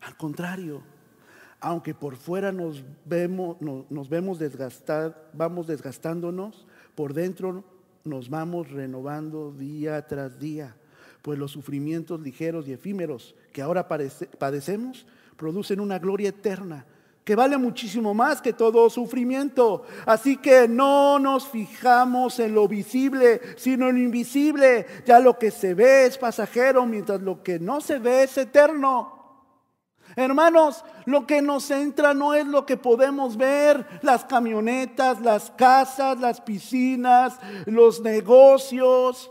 Al 0.00 0.16
contrario, 0.16 0.82
aunque 1.60 1.94
por 1.94 2.16
fuera 2.16 2.52
nos 2.52 2.84
vemos, 3.04 3.56
nos 3.60 4.08
vemos 4.08 4.38
desgastar, 4.38 5.30
vamos 5.32 5.66
desgastándonos, 5.66 6.66
por 6.94 7.14
dentro 7.14 7.64
nos 8.04 8.30
vamos 8.30 8.70
renovando 8.70 9.52
día 9.52 10.06
tras 10.06 10.38
día, 10.38 10.76
pues 11.22 11.38
los 11.38 11.52
sufrimientos 11.52 12.20
ligeros 12.20 12.68
y 12.68 12.72
efímeros 12.72 13.34
que 13.52 13.62
ahora 13.62 13.88
padecemos 13.88 15.06
producen 15.36 15.80
una 15.80 15.98
gloria 15.98 16.30
eterna 16.30 16.86
que 17.28 17.36
vale 17.36 17.58
muchísimo 17.58 18.14
más 18.14 18.40
que 18.40 18.54
todo 18.54 18.88
sufrimiento. 18.88 19.84
Así 20.06 20.38
que 20.38 20.66
no 20.66 21.18
nos 21.18 21.46
fijamos 21.46 22.40
en 22.40 22.54
lo 22.54 22.66
visible, 22.66 23.42
sino 23.58 23.90
en 23.90 23.96
lo 23.96 24.02
invisible. 24.02 24.86
Ya 25.04 25.20
lo 25.20 25.38
que 25.38 25.50
se 25.50 25.74
ve 25.74 26.06
es 26.06 26.16
pasajero, 26.16 26.86
mientras 26.86 27.20
lo 27.20 27.42
que 27.42 27.60
no 27.60 27.82
se 27.82 27.98
ve 27.98 28.22
es 28.22 28.38
eterno. 28.38 29.17
Hermanos, 30.16 30.84
lo 31.04 31.26
que 31.26 31.42
nos 31.42 31.70
entra 31.70 32.14
no 32.14 32.34
es 32.34 32.46
lo 32.46 32.66
que 32.66 32.76
podemos 32.76 33.36
ver, 33.36 33.86
las 34.02 34.24
camionetas, 34.24 35.20
las 35.20 35.50
casas, 35.50 36.18
las 36.18 36.40
piscinas, 36.40 37.38
los 37.66 38.00
negocios. 38.00 39.30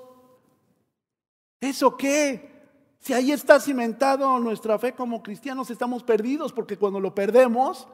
¿Eso 1.59 1.97
qué? 1.97 2.57
Si 2.99 3.13
ahí 3.13 3.31
está 3.31 3.59
cimentado 3.59 4.37
nuestra 4.39 4.77
fe 4.77 4.93
como 4.93 5.23
cristianos, 5.23 5.69
estamos 5.69 6.03
perdidos 6.03 6.53
porque 6.53 6.77
cuando 6.77 6.99
lo 6.99 7.15
perdemos, 7.15 7.87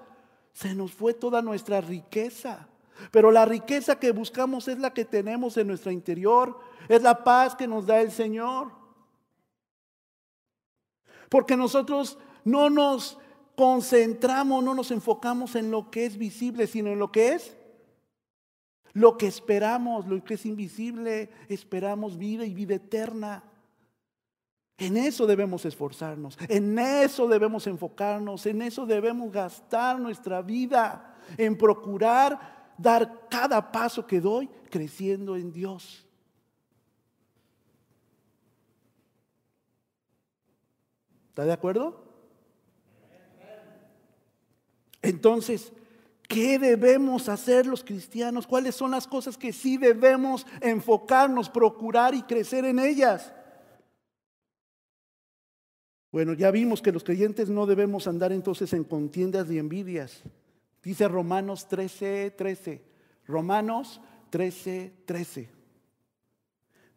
se 0.53 0.73
nos 0.75 0.93
fue 0.93 1.13
toda 1.13 1.41
nuestra 1.41 1.81
riqueza. 1.81 2.67
Pero 3.11 3.31
la 3.31 3.45
riqueza 3.45 3.99
que 3.99 4.11
buscamos 4.11 4.67
es 4.67 4.79
la 4.79 4.93
que 4.93 5.05
tenemos 5.05 5.57
en 5.57 5.67
nuestro 5.67 5.91
interior, 5.91 6.59
es 6.87 7.01
la 7.01 7.23
paz 7.23 7.55
que 7.55 7.67
nos 7.67 7.85
da 7.85 7.99
el 8.01 8.11
Señor. 8.11 8.71
Porque 11.29 11.57
nosotros 11.57 12.17
no 12.43 12.69
nos 12.69 13.17
concentramos, 13.55 14.63
no 14.63 14.73
nos 14.73 14.91
enfocamos 14.91 15.55
en 15.55 15.71
lo 15.71 15.91
que 15.91 16.05
es 16.05 16.17
visible, 16.17 16.67
sino 16.67 16.91
en 16.91 16.99
lo 16.99 17.11
que 17.11 17.33
es 17.33 17.55
lo 18.93 19.17
que 19.17 19.27
esperamos, 19.27 20.07
lo 20.07 20.23
que 20.23 20.35
es 20.35 20.45
invisible, 20.45 21.29
esperamos 21.49 22.17
vida 22.17 22.45
y 22.45 22.53
vida 22.53 22.75
eterna. 22.75 23.43
En 24.77 24.97
eso 24.97 25.25
debemos 25.25 25.65
esforzarnos, 25.65 26.37
en 26.47 26.77
eso 26.77 27.27
debemos 27.27 27.67
enfocarnos, 27.67 28.45
en 28.45 28.61
eso 28.61 28.85
debemos 28.85 29.31
gastar 29.31 29.99
nuestra 29.99 30.41
vida, 30.41 31.15
en 31.37 31.57
procurar 31.57 32.73
dar 32.77 33.27
cada 33.29 33.71
paso 33.71 34.05
que 34.05 34.19
doy 34.19 34.47
creciendo 34.69 35.35
en 35.35 35.51
Dios. 35.51 36.05
¿Está 41.29 41.45
de 41.45 41.53
acuerdo? 41.53 42.12
Entonces, 45.03 45.73
¿qué 46.27 46.57
debemos 46.57 47.29
hacer 47.29 47.67
los 47.67 47.83
cristianos? 47.83 48.47
¿Cuáles 48.47 48.73
son 48.73 48.91
las 48.91 49.05
cosas 49.05 49.37
que 49.37 49.53
sí 49.53 49.77
debemos 49.77 50.47
enfocarnos, 50.61 51.49
procurar 51.49 52.15
y 52.15 52.23
crecer 52.23 52.65
en 52.65 52.79
ellas? 52.79 53.31
Bueno, 56.09 56.33
ya 56.33 56.51
vimos 56.51 56.81
que 56.81 56.91
los 56.91 57.03
creyentes 57.03 57.49
no 57.49 57.65
debemos 57.65 58.07
andar 58.07 58.31
entonces 58.31 58.71
en 58.71 58.85
contiendas 58.85 59.51
y 59.51 59.59
envidias. 59.59 60.23
Dice 60.81 61.07
Romanos 61.07 61.67
13, 61.67 62.31
13. 62.31 62.81
Romanos 63.27 63.99
13, 64.29 64.93
13. 65.05 65.49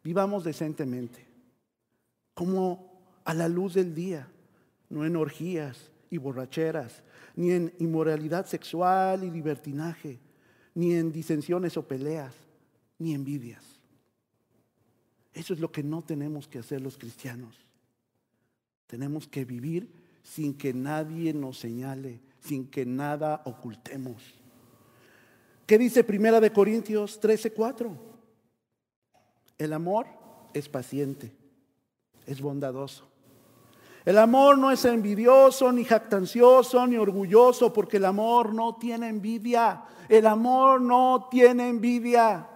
Vivamos 0.03 0.45
decentemente, 0.45 1.27
como 2.33 3.19
a 3.25 3.33
la 3.33 3.49
luz 3.49 3.73
del 3.73 3.93
día, 3.93 4.29
no 4.89 5.05
en 5.05 5.17
orgías 5.17 5.91
y 6.09 6.17
borracheras, 6.17 7.03
ni 7.37 7.51
en 7.51 7.71
inmoralidad 7.77 8.47
sexual 8.47 9.23
y 9.23 9.29
libertinaje, 9.29 10.19
ni 10.73 10.95
en 10.95 11.11
disensiones 11.11 11.77
o 11.77 11.87
peleas, 11.87 12.33
ni 12.97 13.13
envidias. 13.13 13.63
Eso 15.33 15.53
es 15.53 15.59
lo 15.59 15.71
que 15.71 15.83
no 15.83 16.01
tenemos 16.01 16.47
que 16.47 16.57
hacer 16.57 16.81
los 16.81 16.97
cristianos. 16.97 17.55
Tenemos 18.87 19.27
que 19.27 19.45
vivir 19.45 19.87
sin 20.23 20.57
que 20.57 20.73
nadie 20.73 21.31
nos 21.31 21.59
señale, 21.59 22.21
sin 22.39 22.67
que 22.71 22.87
nada 22.87 23.43
ocultemos. 23.45 24.33
¿Qué 25.67 25.77
dice 25.77 26.03
Primera 26.03 26.39
de 26.39 26.51
Corintios 26.51 27.21
13:4? 27.21 27.95
El 29.59 29.73
amor 29.73 30.07
es 30.55 30.67
paciente, 30.67 31.31
es 32.25 32.41
bondadoso. 32.41 33.07
El 34.07 34.17
amor 34.19 34.57
no 34.57 34.71
es 34.71 34.85
envidioso, 34.85 35.69
ni 35.69 35.83
jactancioso, 35.83 36.87
ni 36.87 36.95
orgulloso, 36.95 37.73
porque 37.73 37.97
el 37.97 38.05
amor 38.05 38.53
no 38.53 38.77
tiene 38.77 39.09
envidia. 39.09 39.83
El 40.07 40.27
amor 40.27 40.79
no 40.79 41.27
tiene 41.29 41.67
envidia. 41.67 42.47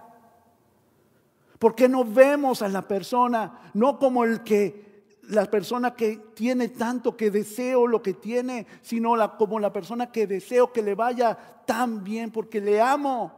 Porque 1.58 1.90
no 1.90 2.06
vemos 2.06 2.62
a 2.62 2.68
la 2.68 2.80
persona 2.88 3.70
no 3.74 3.98
como 3.98 4.24
el 4.24 4.42
que 4.42 5.18
la 5.24 5.44
persona 5.44 5.94
que 5.94 6.16
tiene 6.32 6.68
tanto 6.68 7.18
que 7.18 7.30
deseo 7.30 7.86
lo 7.86 8.02
que 8.02 8.14
tiene, 8.14 8.66
sino 8.80 9.14
la, 9.14 9.36
como 9.36 9.60
la 9.60 9.74
persona 9.74 10.10
que 10.10 10.26
deseo 10.26 10.72
que 10.72 10.80
le 10.80 10.94
vaya 10.94 11.36
tan 11.66 12.02
bien 12.02 12.30
porque 12.30 12.62
le 12.62 12.80
amo. 12.80 13.30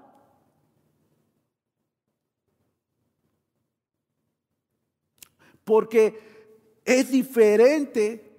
Porque 5.65 6.34
es 6.85 7.11
diferente 7.11 8.35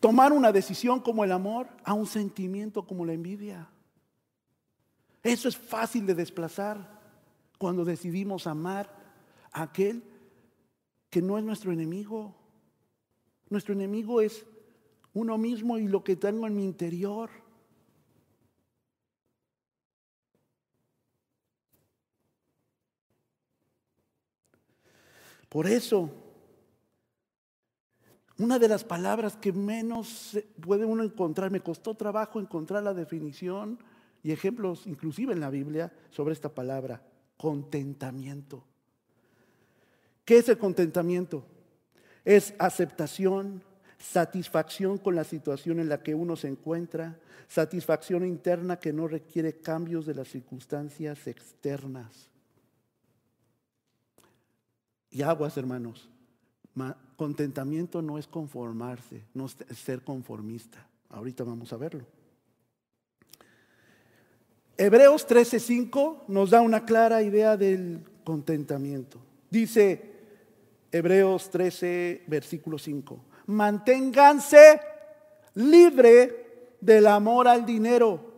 tomar 0.00 0.32
una 0.32 0.52
decisión 0.52 1.00
como 1.00 1.24
el 1.24 1.32
amor 1.32 1.68
a 1.84 1.94
un 1.94 2.06
sentimiento 2.06 2.86
como 2.86 3.04
la 3.04 3.12
envidia. 3.12 3.68
Eso 5.22 5.48
es 5.48 5.56
fácil 5.56 6.06
de 6.06 6.14
desplazar 6.14 7.00
cuando 7.58 7.84
decidimos 7.84 8.46
amar 8.46 8.94
a 9.52 9.62
aquel 9.62 10.02
que 11.08 11.22
no 11.22 11.38
es 11.38 11.44
nuestro 11.44 11.72
enemigo. 11.72 12.34
Nuestro 13.48 13.72
enemigo 13.72 14.20
es 14.20 14.44
uno 15.14 15.38
mismo 15.38 15.78
y 15.78 15.88
lo 15.88 16.04
que 16.04 16.16
tengo 16.16 16.46
en 16.46 16.56
mi 16.56 16.64
interior. 16.64 17.30
Por 25.54 25.68
eso, 25.68 26.10
una 28.38 28.58
de 28.58 28.66
las 28.66 28.82
palabras 28.82 29.36
que 29.36 29.52
menos 29.52 30.36
puede 30.60 30.84
uno 30.84 31.04
encontrar, 31.04 31.52
me 31.52 31.60
costó 31.60 31.94
trabajo 31.94 32.40
encontrar 32.40 32.82
la 32.82 32.92
definición 32.92 33.78
y 34.24 34.32
ejemplos, 34.32 34.84
inclusive 34.84 35.32
en 35.32 35.38
la 35.38 35.50
Biblia, 35.50 35.92
sobre 36.10 36.32
esta 36.32 36.52
palabra, 36.52 37.06
contentamiento. 37.36 38.64
¿Qué 40.24 40.38
es 40.38 40.48
el 40.48 40.58
contentamiento? 40.58 41.46
Es 42.24 42.52
aceptación, 42.58 43.62
satisfacción 43.96 44.98
con 44.98 45.14
la 45.14 45.22
situación 45.22 45.78
en 45.78 45.88
la 45.88 46.02
que 46.02 46.16
uno 46.16 46.34
se 46.34 46.48
encuentra, 46.48 47.16
satisfacción 47.46 48.26
interna 48.26 48.80
que 48.80 48.92
no 48.92 49.06
requiere 49.06 49.60
cambios 49.60 50.04
de 50.04 50.16
las 50.16 50.26
circunstancias 50.26 51.28
externas. 51.28 52.33
Y 55.14 55.22
aguas, 55.22 55.56
hermanos. 55.56 56.10
contentamiento 57.16 58.02
no 58.02 58.18
es 58.18 58.26
conformarse, 58.26 59.22
no 59.32 59.46
es 59.46 59.56
ser 59.78 60.02
conformista. 60.02 60.84
Ahorita 61.08 61.44
vamos 61.44 61.72
a 61.72 61.76
verlo. 61.76 62.04
Hebreos 64.76 65.24
13:5 65.24 66.24
nos 66.26 66.50
da 66.50 66.60
una 66.60 66.84
clara 66.84 67.22
idea 67.22 67.56
del 67.56 68.00
contentamiento. 68.24 69.20
Dice 69.48 70.14
Hebreos 70.90 71.48
13, 71.48 72.24
versículo 72.26 72.76
5, 72.76 73.20
manténganse 73.46 74.80
libre 75.54 76.72
del 76.80 77.06
amor 77.06 77.46
al 77.46 77.64
dinero 77.64 78.32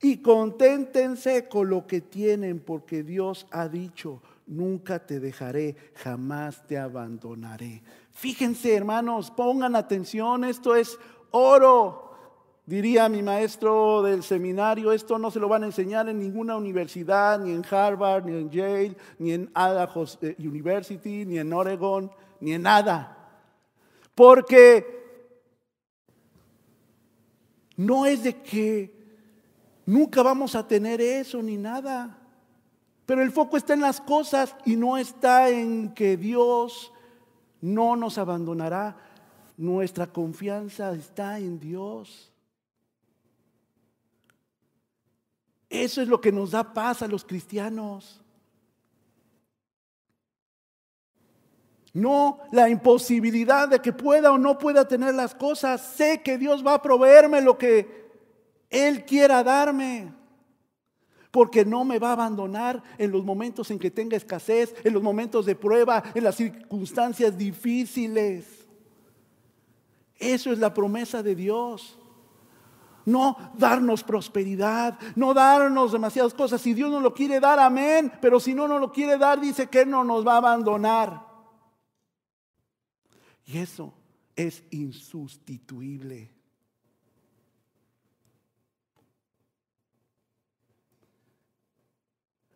y 0.00 0.22
conténtense 0.22 1.48
con 1.48 1.68
lo 1.68 1.86
que 1.86 2.00
tienen, 2.00 2.60
porque 2.60 3.02
Dios 3.02 3.46
ha 3.50 3.68
dicho, 3.68 4.22
nunca 4.48 4.98
te 5.06 5.20
dejaré, 5.20 5.76
jamás 5.94 6.66
te 6.66 6.78
abandonaré. 6.78 7.82
Fíjense, 8.10 8.74
hermanos, 8.74 9.30
pongan 9.30 9.76
atención, 9.76 10.44
esto 10.44 10.74
es 10.74 10.98
oro. 11.30 12.08
Diría 12.66 13.08
mi 13.08 13.22
maestro 13.22 14.02
del 14.02 14.22
seminario, 14.22 14.92
esto 14.92 15.18
no 15.18 15.30
se 15.30 15.40
lo 15.40 15.48
van 15.48 15.62
a 15.62 15.66
enseñar 15.66 16.08
en 16.08 16.18
ninguna 16.18 16.56
universidad, 16.56 17.38
ni 17.38 17.52
en 17.52 17.64
Harvard, 17.64 18.26
ni 18.26 18.32
en 18.32 18.50
Yale, 18.50 18.96
ni 19.18 19.32
en 19.32 19.50
Idaho 19.54 20.04
eh, 20.20 20.36
University, 20.38 21.24
ni 21.24 21.38
en 21.38 21.52
Oregon, 21.52 22.10
ni 22.40 22.52
en 22.52 22.62
nada. 22.62 23.16
Porque 24.14 24.98
no 27.76 28.04
es 28.04 28.24
de 28.24 28.42
que 28.42 28.92
nunca 29.86 30.22
vamos 30.22 30.54
a 30.54 30.66
tener 30.66 31.00
eso 31.00 31.42
ni 31.42 31.56
nada. 31.56 32.17
Pero 33.08 33.22
el 33.22 33.32
foco 33.32 33.56
está 33.56 33.72
en 33.72 33.80
las 33.80 34.02
cosas 34.02 34.54
y 34.66 34.76
no 34.76 34.98
está 34.98 35.48
en 35.48 35.94
que 35.94 36.18
Dios 36.18 36.92
no 37.62 37.96
nos 37.96 38.18
abandonará. 38.18 38.98
Nuestra 39.56 40.08
confianza 40.08 40.92
está 40.92 41.38
en 41.38 41.58
Dios. 41.58 42.30
Eso 45.70 46.02
es 46.02 46.08
lo 46.08 46.20
que 46.20 46.30
nos 46.30 46.50
da 46.50 46.74
paz 46.74 47.00
a 47.00 47.08
los 47.08 47.24
cristianos. 47.24 48.20
No 51.94 52.40
la 52.52 52.68
imposibilidad 52.68 53.68
de 53.68 53.80
que 53.80 53.94
pueda 53.94 54.32
o 54.32 54.36
no 54.36 54.58
pueda 54.58 54.86
tener 54.86 55.14
las 55.14 55.34
cosas. 55.34 55.80
Sé 55.80 56.20
que 56.22 56.36
Dios 56.36 56.62
va 56.64 56.74
a 56.74 56.82
proveerme 56.82 57.40
lo 57.40 57.56
que 57.56 58.06
Él 58.68 59.06
quiera 59.06 59.42
darme. 59.42 60.17
Porque 61.30 61.64
no 61.64 61.84
me 61.84 61.98
va 61.98 62.10
a 62.10 62.12
abandonar 62.12 62.82
en 62.96 63.12
los 63.12 63.24
momentos 63.24 63.70
en 63.70 63.78
que 63.78 63.90
tenga 63.90 64.16
escasez, 64.16 64.74
en 64.84 64.94
los 64.94 65.02
momentos 65.02 65.44
de 65.44 65.54
prueba, 65.54 66.02
en 66.14 66.24
las 66.24 66.36
circunstancias 66.36 67.36
difíciles. 67.36 68.66
Eso 70.16 70.52
es 70.52 70.58
la 70.58 70.72
promesa 70.72 71.22
de 71.22 71.34
Dios 71.34 71.98
no 73.08 73.36
darnos 73.54 74.04
prosperidad, 74.04 74.98
no 75.16 75.34
darnos 75.34 75.92
demasiadas 75.92 76.34
cosas. 76.34 76.60
Si 76.60 76.74
Dios 76.74 76.90
no 76.90 77.00
lo 77.00 77.14
quiere 77.14 77.40
dar, 77.40 77.58
amén. 77.58 78.12
Pero 78.20 78.38
si 78.38 78.54
no 78.54 78.68
nos 78.68 78.80
lo 78.80 78.92
quiere 78.92 79.16
dar, 79.16 79.40
dice 79.40 79.66
que 79.66 79.84
no 79.86 80.04
nos 80.04 80.26
va 80.26 80.34
a 80.34 80.38
abandonar. 80.38 81.26
Y 83.46 83.58
eso 83.58 83.94
es 84.36 84.62
insustituible. 84.70 86.37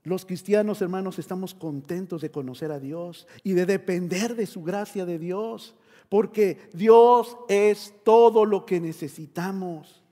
Los 0.04 0.26
cristianos, 0.26 0.82
hermanos, 0.82 1.18
estamos 1.18 1.54
contentos 1.54 2.22
de 2.22 2.30
conocer 2.30 2.72
a 2.72 2.80
Dios 2.80 3.26
y 3.44 3.52
de 3.52 3.66
depender 3.66 4.34
de 4.34 4.46
su 4.46 4.62
gracia 4.62 5.06
de 5.06 5.18
Dios, 5.18 5.76
porque 6.08 6.58
Dios 6.72 7.36
es 7.48 7.94
todo 8.02 8.44
lo 8.44 8.66
que 8.66 8.80
necesitamos. 8.80 10.02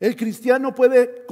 El 0.00 0.16
cristiano 0.16 0.74
puede 0.74 1.24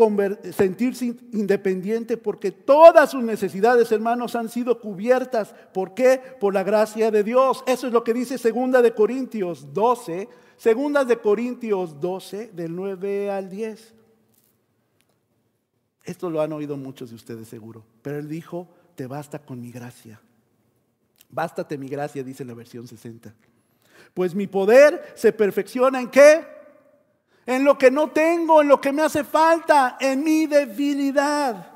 sentirse 0.53 1.15
independiente 1.33 2.17
porque 2.17 2.53
todas 2.53 3.11
sus 3.11 3.23
necesidades, 3.23 3.91
hermanos, 3.91 4.37
han 4.37 4.49
sido 4.49 4.81
cubiertas. 4.81 5.55
¿Por 5.75 5.95
qué? 5.95 6.21
Por 6.41 6.55
la 6.55 6.63
gracia 6.63 7.11
de 7.11 7.25
Dios. 7.25 7.65
Eso 7.67 7.87
es 7.87 7.93
lo 7.93 8.05
que 8.05 8.15
dice 8.15 8.39
Segunda 8.39 8.81
de 8.81 8.95
Corintios 8.95 9.75
12, 9.75 10.29
Segunda 10.57 11.05
de 11.05 11.19
Corintios 11.19 12.01
12, 12.01 12.53
del 12.53 12.75
9 12.75 13.31
al 13.31 13.51
10. 13.51 13.95
Esto 16.05 16.31
lo 16.31 16.41
han 16.41 16.53
oído 16.53 16.77
muchos 16.77 17.11
de 17.11 17.17
ustedes 17.17 17.49
seguro, 17.49 17.85
pero 18.03 18.19
él 18.19 18.29
dijo, 18.29 18.69
te 18.95 19.07
basta 19.07 19.39
con 19.39 19.61
mi 19.61 19.71
gracia. 19.71 20.21
Bástate 21.31 21.79
mi 21.79 21.89
gracia, 21.89 22.23
dice 22.23 22.45
la 22.45 22.55
versión 22.55 22.87
60. 22.87 23.33
Pues 24.13 24.35
mi 24.35 24.47
poder 24.47 25.13
se 25.15 25.33
perfecciona 25.33 26.01
en 26.01 26.11
qué? 26.11 26.45
en 27.47 27.65
lo 27.65 27.77
que 27.77 27.91
no 27.91 28.09
tengo, 28.11 28.63
en 28.63 28.69
lo 28.69 28.81
que 28.81 28.93
me 28.93 29.03
hace 29.03 29.25
falta, 29.25 29.97
en 30.01 30.23
mi 30.23 30.47
debilidad. 30.47 31.67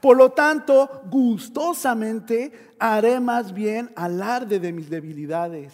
Por 0.00 0.16
lo 0.16 0.30
tanto, 0.30 1.02
gustosamente 1.10 2.74
haré 2.78 3.20
más 3.20 3.52
bien 3.52 3.90
alarde 3.96 4.60
de 4.60 4.72
mis 4.72 4.90
debilidades, 4.90 5.72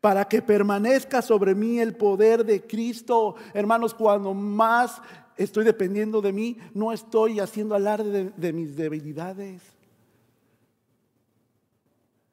para 0.00 0.26
que 0.26 0.40
permanezca 0.40 1.20
sobre 1.20 1.54
mí 1.54 1.78
el 1.78 1.94
poder 1.94 2.44
de 2.44 2.62
Cristo. 2.62 3.34
Hermanos, 3.52 3.92
cuando 3.92 4.32
más 4.32 5.02
estoy 5.38 5.64
dependiendo 5.64 6.20
de 6.20 6.32
mí, 6.32 6.58
no 6.74 6.92
estoy 6.92 7.40
haciendo 7.40 7.74
alarde 7.74 8.32
de, 8.36 8.52
mis 8.52 8.76
debilidades. 8.76 9.62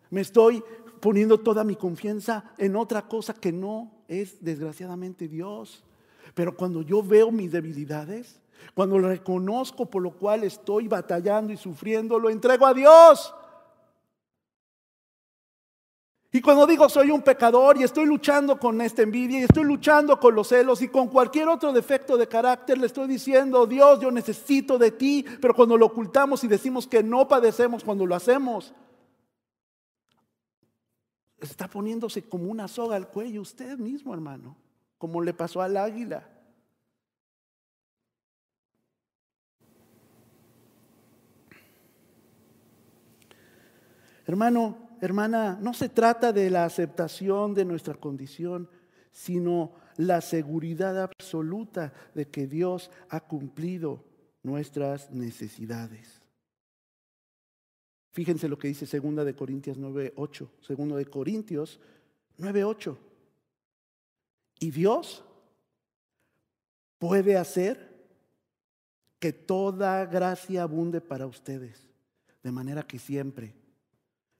Me 0.09 0.21
estoy 0.21 0.63
poniendo 0.99 1.39
toda 1.39 1.63
mi 1.63 1.75
confianza 1.75 2.53
en 2.57 2.75
otra 2.75 3.07
cosa 3.07 3.33
que 3.33 3.51
no 3.51 3.91
es 4.07 4.43
desgraciadamente 4.43 5.27
Dios. 5.27 5.83
Pero 6.33 6.57
cuando 6.57 6.81
yo 6.81 7.03
veo 7.03 7.31
mis 7.31 7.51
debilidades, 7.51 8.39
cuando 8.73 8.97
lo 8.97 9.09
reconozco 9.09 9.85
por 9.85 10.01
lo 10.01 10.11
cual 10.11 10.43
estoy 10.43 10.87
batallando 10.87 11.53
y 11.53 11.57
sufriendo, 11.57 12.17
lo 12.17 12.29
entrego 12.29 12.65
a 12.65 12.73
Dios. 12.73 13.33
Y 16.35 16.41
cuando 16.41 16.67
digo 16.67 16.89
soy 16.89 17.11
un 17.11 17.21
pecador 17.21 17.77
y 17.77 17.83
estoy 17.83 18.05
luchando 18.05 18.59
con 18.59 18.81
esta 18.81 19.03
envidia 19.03 19.39
y 19.39 19.43
estoy 19.43 19.63
luchando 19.63 20.19
con 20.19 20.35
los 20.35 20.49
celos 20.49 20.81
y 20.81 20.89
con 20.89 21.07
cualquier 21.07 21.47
otro 21.47 21.71
defecto 21.71 22.17
de 22.17 22.27
carácter, 22.27 22.77
le 22.77 22.87
estoy 22.87 23.07
diciendo, 23.07 23.65
Dios, 23.65 24.01
yo 24.01 24.11
necesito 24.11 24.77
de 24.77 24.91
ti, 24.91 25.25
pero 25.39 25.55
cuando 25.55 25.77
lo 25.77 25.85
ocultamos 25.85 26.43
y 26.43 26.49
decimos 26.49 26.87
que 26.87 27.01
no 27.01 27.25
padecemos 27.25 27.85
cuando 27.85 28.05
lo 28.05 28.15
hacemos, 28.15 28.73
está 31.39 31.69
poniéndose 31.69 32.27
como 32.27 32.51
una 32.51 32.67
soga 32.67 32.97
al 32.97 33.07
cuello 33.07 33.41
usted 33.41 33.77
mismo, 33.77 34.13
hermano 34.13 34.57
como 34.97 35.21
le 35.21 35.33
pasó 35.33 35.61
al 35.61 35.77
águila. 35.77 36.27
Hermano, 44.25 44.84
hermana, 45.01 45.57
no 45.61 45.73
se 45.73 45.89
trata 45.89 46.31
de 46.31 46.49
la 46.49 46.65
aceptación 46.65 47.53
de 47.53 47.65
nuestra 47.65 47.95
condición, 47.95 48.69
sino 49.11 49.73
la 49.97 50.21
seguridad 50.21 51.01
absoluta 51.01 51.93
de 52.13 52.27
que 52.27 52.47
Dios 52.47 52.91
ha 53.09 53.21
cumplido 53.21 54.03
nuestras 54.43 55.11
necesidades. 55.11 56.21
Fíjense 58.11 58.47
lo 58.47 58.57
que 58.57 58.69
dice 58.69 58.85
segunda 58.85 59.23
de 59.25 59.35
Corintios 59.35 59.77
9:8, 59.77 60.49
segundo 60.61 60.95
de 60.95 61.05
Corintios 61.05 61.79
9:8. 62.37 62.97
Y 64.59 64.71
Dios 64.71 65.23
puede 66.97 67.37
hacer 67.37 67.93
que 69.19 69.33
toda 69.33 70.05
gracia 70.05 70.63
abunde 70.63 71.01
para 71.01 71.27
ustedes, 71.27 71.89
de 72.43 72.51
manera 72.51 72.83
que 72.83 72.99
siempre, 72.99 73.53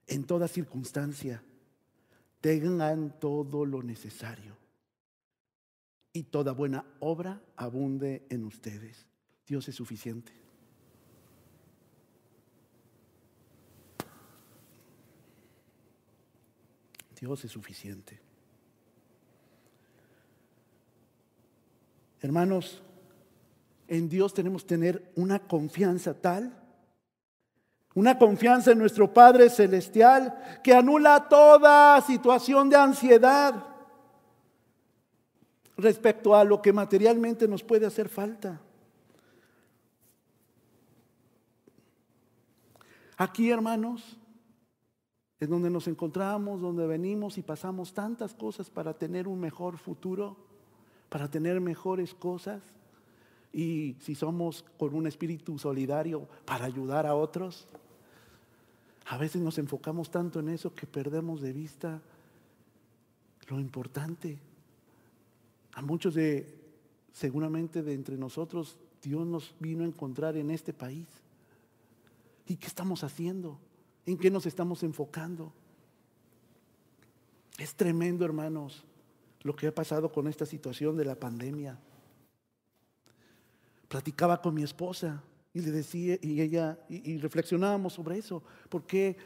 en 0.06 0.24
toda 0.24 0.48
circunstancia, 0.48 1.42
tengan 2.40 3.18
todo 3.18 3.64
lo 3.64 3.82
necesario 3.82 4.56
y 6.12 6.24
toda 6.24 6.52
buena 6.52 6.84
obra 7.00 7.42
abunde 7.56 8.26
en 8.30 8.44
ustedes. 8.44 9.06
Dios 9.46 9.68
es 9.68 9.74
suficiente. 9.74 10.32
Dios 17.20 17.44
es 17.44 17.50
suficiente. 17.50 18.20
Hermanos, 22.20 22.82
en 23.88 24.08
Dios 24.08 24.34
tenemos 24.34 24.62
que 24.62 24.68
tener 24.68 25.12
una 25.16 25.46
confianza 25.46 26.14
tal, 26.20 26.65
una 27.96 28.18
confianza 28.18 28.72
en 28.72 28.78
nuestro 28.78 29.12
Padre 29.12 29.48
Celestial 29.48 30.60
que 30.62 30.74
anula 30.74 31.28
toda 31.30 31.98
situación 32.02 32.68
de 32.68 32.76
ansiedad 32.76 33.66
respecto 35.78 36.36
a 36.36 36.44
lo 36.44 36.60
que 36.60 36.74
materialmente 36.74 37.48
nos 37.48 37.62
puede 37.62 37.86
hacer 37.86 38.10
falta. 38.10 38.60
Aquí, 43.16 43.50
hermanos, 43.50 44.18
es 45.40 45.48
donde 45.48 45.70
nos 45.70 45.88
encontramos, 45.88 46.60
donde 46.60 46.86
venimos 46.86 47.38
y 47.38 47.42
pasamos 47.42 47.94
tantas 47.94 48.34
cosas 48.34 48.68
para 48.68 48.92
tener 48.92 49.26
un 49.26 49.40
mejor 49.40 49.78
futuro, 49.78 50.36
para 51.08 51.30
tener 51.30 51.62
mejores 51.62 52.14
cosas. 52.14 52.62
Y 53.54 53.96
si 54.00 54.14
somos 54.14 54.66
con 54.76 54.94
un 54.94 55.06
espíritu 55.06 55.58
solidario 55.58 56.28
para 56.44 56.66
ayudar 56.66 57.06
a 57.06 57.14
otros, 57.14 57.66
a 59.08 59.18
veces 59.18 59.40
nos 59.40 59.58
enfocamos 59.58 60.10
tanto 60.10 60.40
en 60.40 60.48
eso 60.48 60.74
que 60.74 60.86
perdemos 60.86 61.40
de 61.40 61.52
vista 61.52 62.02
lo 63.48 63.60
importante. 63.60 64.38
A 65.74 65.82
muchos 65.82 66.14
de, 66.14 66.52
seguramente 67.12 67.84
de 67.84 67.94
entre 67.94 68.16
nosotros, 68.16 68.76
Dios 69.00 69.24
nos 69.24 69.54
vino 69.60 69.84
a 69.84 69.86
encontrar 69.86 70.36
en 70.36 70.50
este 70.50 70.72
país. 70.72 71.06
¿Y 72.48 72.56
qué 72.56 72.66
estamos 72.66 73.04
haciendo? 73.04 73.58
¿En 74.06 74.18
qué 74.18 74.28
nos 74.28 74.46
estamos 74.46 74.82
enfocando? 74.82 75.52
Es 77.58 77.76
tremendo, 77.76 78.24
hermanos, 78.24 78.84
lo 79.42 79.54
que 79.54 79.68
ha 79.68 79.74
pasado 79.74 80.10
con 80.10 80.26
esta 80.26 80.46
situación 80.46 80.96
de 80.96 81.04
la 81.04 81.14
pandemia. 81.14 81.78
Platicaba 83.88 84.42
con 84.42 84.54
mi 84.54 84.64
esposa 84.64 85.22
y 85.56 85.62
le 85.62 85.70
decía, 85.70 86.18
y 86.20 86.42
ella, 86.42 86.78
y, 86.86 87.16
reflexionábamos 87.16 87.94
sobre 87.94 88.18
eso, 88.18 88.42
porque 88.68 89.16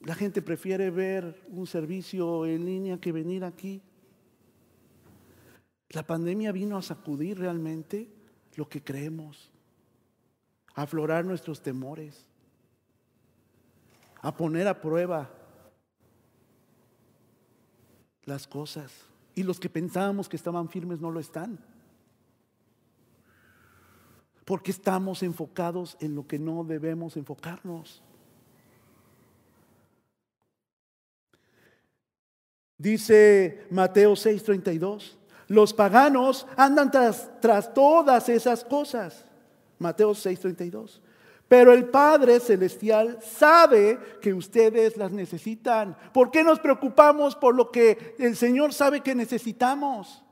la 0.00 0.14
gente 0.14 0.42
prefiere 0.42 0.90
ver 0.90 1.42
un 1.48 1.66
servicio 1.66 2.44
en 2.44 2.66
línea 2.66 3.00
que 3.00 3.10
venir 3.10 3.44
aquí. 3.44 3.80
La 5.88 6.06
pandemia 6.06 6.52
vino 6.52 6.76
a 6.76 6.82
sacudir 6.82 7.38
realmente 7.38 8.12
lo 8.56 8.68
que 8.68 8.84
creemos, 8.84 9.50
a 10.74 10.82
aflorar 10.82 11.24
nuestros 11.24 11.62
temores, 11.62 12.26
a 14.20 14.36
poner 14.36 14.68
a 14.68 14.82
prueba 14.82 15.30
las 18.24 18.46
cosas. 18.46 18.92
Y 19.34 19.44
los 19.44 19.58
que 19.58 19.70
pensábamos 19.70 20.28
que 20.28 20.36
estaban 20.36 20.68
firmes 20.68 21.00
no 21.00 21.10
lo 21.10 21.20
están. 21.20 21.58
Porque 24.44 24.70
estamos 24.70 25.22
enfocados 25.22 25.96
en 26.00 26.14
lo 26.14 26.26
que 26.26 26.38
no 26.38 26.64
debemos 26.64 27.16
enfocarnos. 27.16 28.02
Dice 32.76 33.66
Mateo 33.70 34.12
6:32, 34.12 35.16
los 35.48 35.72
paganos 35.72 36.46
andan 36.56 36.90
tras, 36.90 37.72
todas 37.72 38.28
esas 38.28 38.64
cosas. 38.64 39.24
Mateo 39.78 40.14
6:32. 40.14 41.00
Pero 41.46 41.72
el 41.72 41.88
Padre 41.88 42.40
Celestial 42.40 43.18
sabe 43.22 43.98
que 44.20 44.32
ustedes 44.32 44.96
las 44.96 45.12
necesitan. 45.12 45.96
¿Por 46.12 46.30
qué 46.30 46.42
nos 46.42 46.58
preocupamos 46.58 47.36
por 47.36 47.54
lo 47.54 47.70
que 47.70 48.16
el 48.18 48.34
Señor 48.34 48.72
sabe 48.72 49.02
que 49.02 49.14
necesitamos? 49.14 50.23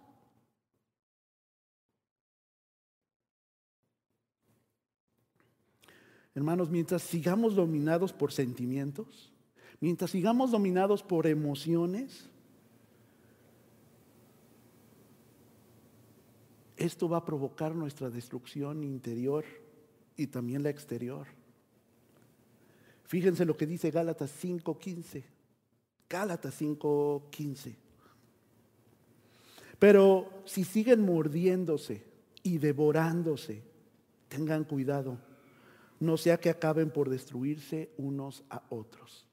Hermanos, 6.35 6.71
mientras 6.71 7.03
sigamos 7.03 7.55
dominados 7.55 8.13
por 8.13 8.33
sentimientos, 8.33 9.33
mientras 9.81 10.11
sigamos 10.11 10.51
dominados 10.51 11.03
por 11.03 11.27
emociones, 11.27 12.31
esto 16.77 17.09
va 17.09 17.19
a 17.19 17.25
provocar 17.25 17.75
nuestra 17.75 18.11
destrucción 18.11 18.83
interior 18.83 19.45
y 20.17 20.27
también 20.27 20.63
la 20.63 20.71
exterior. 20.71 21.27
Fíjense 23.05 23.45
lo 23.45 23.57
que 23.57 23.67
dice 23.67 23.91
Gálatas 23.91 24.31
5:15. 24.31 25.23
Gálatas 26.09 26.55
5:15. 26.55 27.77
Pero 29.79 30.43
si 30.47 30.65
siguen 30.65 31.05
mordiéndose 31.05 32.05
y 32.43 32.59
devorándose, 32.59 33.63
tengan 34.29 34.65
cuidado, 34.65 35.19
no 36.03 36.17
sea 36.17 36.37
que 36.39 36.51
acaben 36.51 36.91
por 36.91 37.09
destruirse 37.09 37.93
unos 37.97 38.43
a 38.51 38.63
otros. 38.71 39.25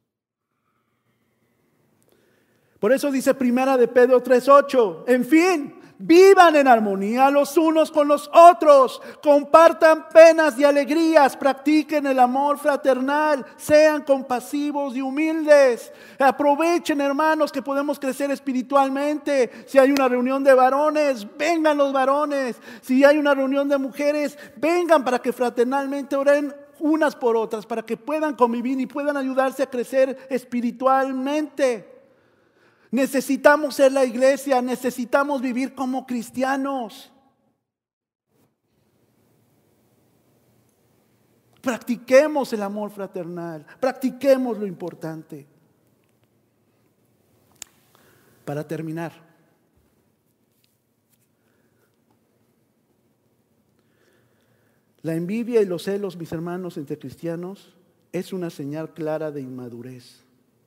Por 2.80 2.94
eso 2.94 3.12
dice 3.12 3.34
Primera 3.34 3.76
de 3.76 3.88
Pedro 3.88 4.22
3:8, 4.22 5.04
en 5.08 5.26
fin, 5.26 5.79
Vivan 6.02 6.56
en 6.56 6.70
armonía 6.70 7.30
los 7.30 7.58
unos 7.58 7.92
con 7.92 8.08
los 8.08 8.32
otros, 8.34 9.02
compartan 9.22 10.08
penas 10.08 10.58
y 10.58 10.64
alegrías, 10.64 11.36
practiquen 11.36 12.08
el 12.08 12.20
amor 12.20 12.58
fraternal, 12.58 13.46
sean 13.58 14.04
compasivos 14.04 14.96
y 14.96 15.02
humildes. 15.02 15.92
Aprovechen, 16.18 17.02
hermanos, 17.02 17.52
que 17.52 17.62
podemos 17.62 18.00
crecer 18.00 18.32
espiritualmente. 18.32 19.66
Si 19.68 19.78
hay 19.78 19.92
una 19.92 20.08
reunión 20.08 20.42
de 20.42 20.54
varones, 20.54 21.28
vengan 21.38 21.78
los 21.78 21.92
varones. 21.92 22.56
Si 22.80 23.04
hay 23.04 23.18
una 23.18 23.34
reunión 23.34 23.68
de 23.68 23.78
mujeres, 23.78 24.40
vengan 24.56 25.04
para 25.04 25.20
que 25.20 25.34
fraternalmente 25.34 26.16
oren 26.16 26.56
unas 26.80 27.14
por 27.14 27.36
otras, 27.36 27.66
para 27.66 27.82
que 27.82 27.98
puedan 27.98 28.36
convivir 28.36 28.80
y 28.80 28.86
puedan 28.86 29.18
ayudarse 29.18 29.64
a 29.64 29.70
crecer 29.70 30.18
espiritualmente. 30.30 31.99
Necesitamos 32.92 33.76
ser 33.76 33.92
la 33.92 34.04
iglesia, 34.04 34.62
necesitamos 34.62 35.42
vivir 35.42 35.76
como 35.76 36.08
cristianos. 36.08 37.12
Practiquemos 41.62 42.52
el 42.54 42.64
amor 42.64 42.90
fraternal, 42.90 43.66
practiquemos 43.80 44.58
lo 44.58 44.66
importante. 44.66 45.46
Para 48.44 48.68
terminar, 48.68 49.12
la 55.04 55.14
envidia 55.14 55.62
y 55.62 55.66
los 55.66 55.84
celos, 55.84 56.18
mis 56.18 56.32
hermanos, 56.32 56.78
entre 56.78 56.98
cristianos, 56.98 57.76
es 58.12 58.34
una 58.34 58.50
señal 58.50 58.96
clara 58.96 59.30
de 59.30 59.42
inmadurez 59.42 60.24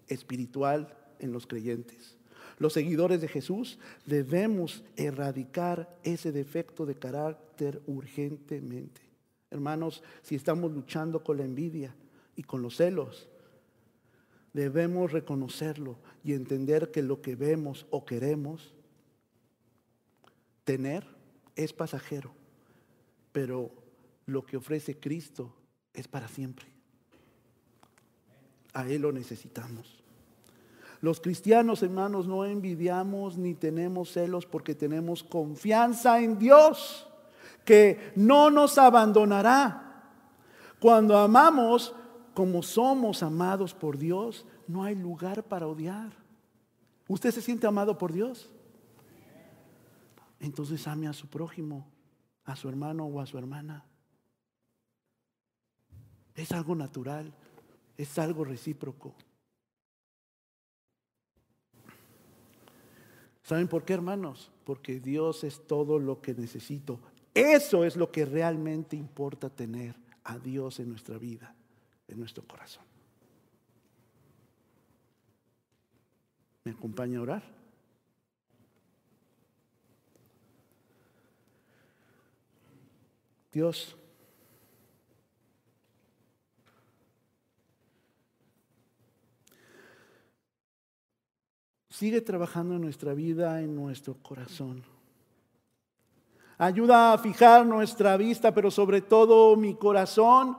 espiritual 0.06 1.01
en 1.22 1.32
los 1.32 1.46
creyentes. 1.46 2.16
Los 2.58 2.74
seguidores 2.74 3.20
de 3.20 3.28
Jesús 3.28 3.78
debemos 4.04 4.84
erradicar 4.96 5.98
ese 6.04 6.32
defecto 6.32 6.86
de 6.86 6.94
carácter 6.94 7.82
urgentemente. 7.86 9.00
Hermanos, 9.50 10.02
si 10.22 10.34
estamos 10.34 10.70
luchando 10.72 11.24
con 11.24 11.38
la 11.38 11.44
envidia 11.44 11.94
y 12.36 12.42
con 12.42 12.62
los 12.62 12.76
celos, 12.76 13.28
debemos 14.52 15.12
reconocerlo 15.12 15.98
y 16.22 16.34
entender 16.34 16.90
que 16.90 17.02
lo 17.02 17.20
que 17.20 17.36
vemos 17.36 17.86
o 17.90 18.04
queremos 18.04 18.74
tener 20.64 21.06
es 21.56 21.72
pasajero, 21.72 22.32
pero 23.32 23.72
lo 24.26 24.44
que 24.44 24.56
ofrece 24.56 24.98
Cristo 24.98 25.54
es 25.92 26.08
para 26.08 26.28
siempre. 26.28 26.66
A 28.72 28.88
Él 28.88 29.02
lo 29.02 29.12
necesitamos. 29.12 30.01
Los 31.02 31.20
cristianos, 31.20 31.82
hermanos, 31.82 32.28
no 32.28 32.44
envidiamos 32.44 33.36
ni 33.36 33.54
tenemos 33.54 34.12
celos 34.12 34.46
porque 34.46 34.76
tenemos 34.76 35.24
confianza 35.24 36.20
en 36.20 36.38
Dios, 36.38 37.08
que 37.64 38.12
no 38.14 38.50
nos 38.50 38.78
abandonará. 38.78 40.12
Cuando 40.78 41.18
amamos 41.18 41.92
como 42.34 42.62
somos 42.62 43.24
amados 43.24 43.74
por 43.74 43.98
Dios, 43.98 44.46
no 44.68 44.84
hay 44.84 44.94
lugar 44.94 45.42
para 45.42 45.66
odiar. 45.66 46.12
¿Usted 47.08 47.32
se 47.32 47.42
siente 47.42 47.66
amado 47.66 47.98
por 47.98 48.12
Dios? 48.12 48.48
Entonces 50.38 50.86
ame 50.86 51.08
a 51.08 51.12
su 51.12 51.26
prójimo, 51.26 51.84
a 52.44 52.54
su 52.54 52.68
hermano 52.68 53.06
o 53.06 53.20
a 53.20 53.26
su 53.26 53.38
hermana. 53.38 53.84
Es 56.36 56.52
algo 56.52 56.76
natural, 56.76 57.34
es 57.96 58.16
algo 58.20 58.44
recíproco. 58.44 59.16
¿Saben 63.52 63.68
por 63.68 63.84
qué, 63.84 63.92
hermanos? 63.92 64.50
Porque 64.64 64.98
Dios 64.98 65.44
es 65.44 65.66
todo 65.66 65.98
lo 65.98 66.22
que 66.22 66.32
necesito. 66.32 66.98
Eso 67.34 67.84
es 67.84 67.96
lo 67.96 68.10
que 68.10 68.24
realmente 68.24 68.96
importa 68.96 69.50
tener 69.50 69.94
a 70.24 70.38
Dios 70.38 70.80
en 70.80 70.88
nuestra 70.88 71.18
vida, 71.18 71.54
en 72.08 72.18
nuestro 72.18 72.44
corazón. 72.44 72.82
¿Me 76.64 76.70
acompaña 76.70 77.18
a 77.18 77.22
orar? 77.22 77.42
Dios, 83.52 83.98
Sigue 91.92 92.22
trabajando 92.22 92.76
en 92.76 92.80
nuestra 92.80 93.12
vida, 93.12 93.60
en 93.60 93.76
nuestro 93.76 94.14
corazón. 94.22 94.82
Ayuda 96.56 97.12
a 97.12 97.18
fijar 97.18 97.66
nuestra 97.66 98.16
vista, 98.16 98.54
pero 98.54 98.70
sobre 98.70 99.02
todo 99.02 99.54
mi 99.56 99.74
corazón 99.74 100.56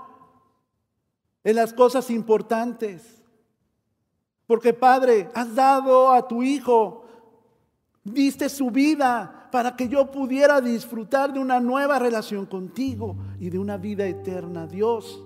en 1.44 1.56
las 1.56 1.74
cosas 1.74 2.12
importantes. 2.12 3.24
Porque 4.46 4.76
Padre, 4.76 5.28
has 5.34 5.56
dado 5.56 6.12
a 6.12 6.28
tu 6.28 6.44
Hijo, 6.44 7.08
diste 8.04 8.48
su 8.48 8.70
vida 8.70 9.50
para 9.52 9.76
que 9.76 9.88
yo 9.90 10.12
pudiera 10.12 10.62
disfrutar 10.62 11.34
de 11.34 11.40
una 11.40 11.60
nueva 11.60 11.98
relación 11.98 12.46
contigo 12.46 13.16
y 13.40 13.50
de 13.50 13.58
una 13.58 13.78
vida 13.78 14.06
eterna. 14.06 14.68
Dios, 14.68 15.20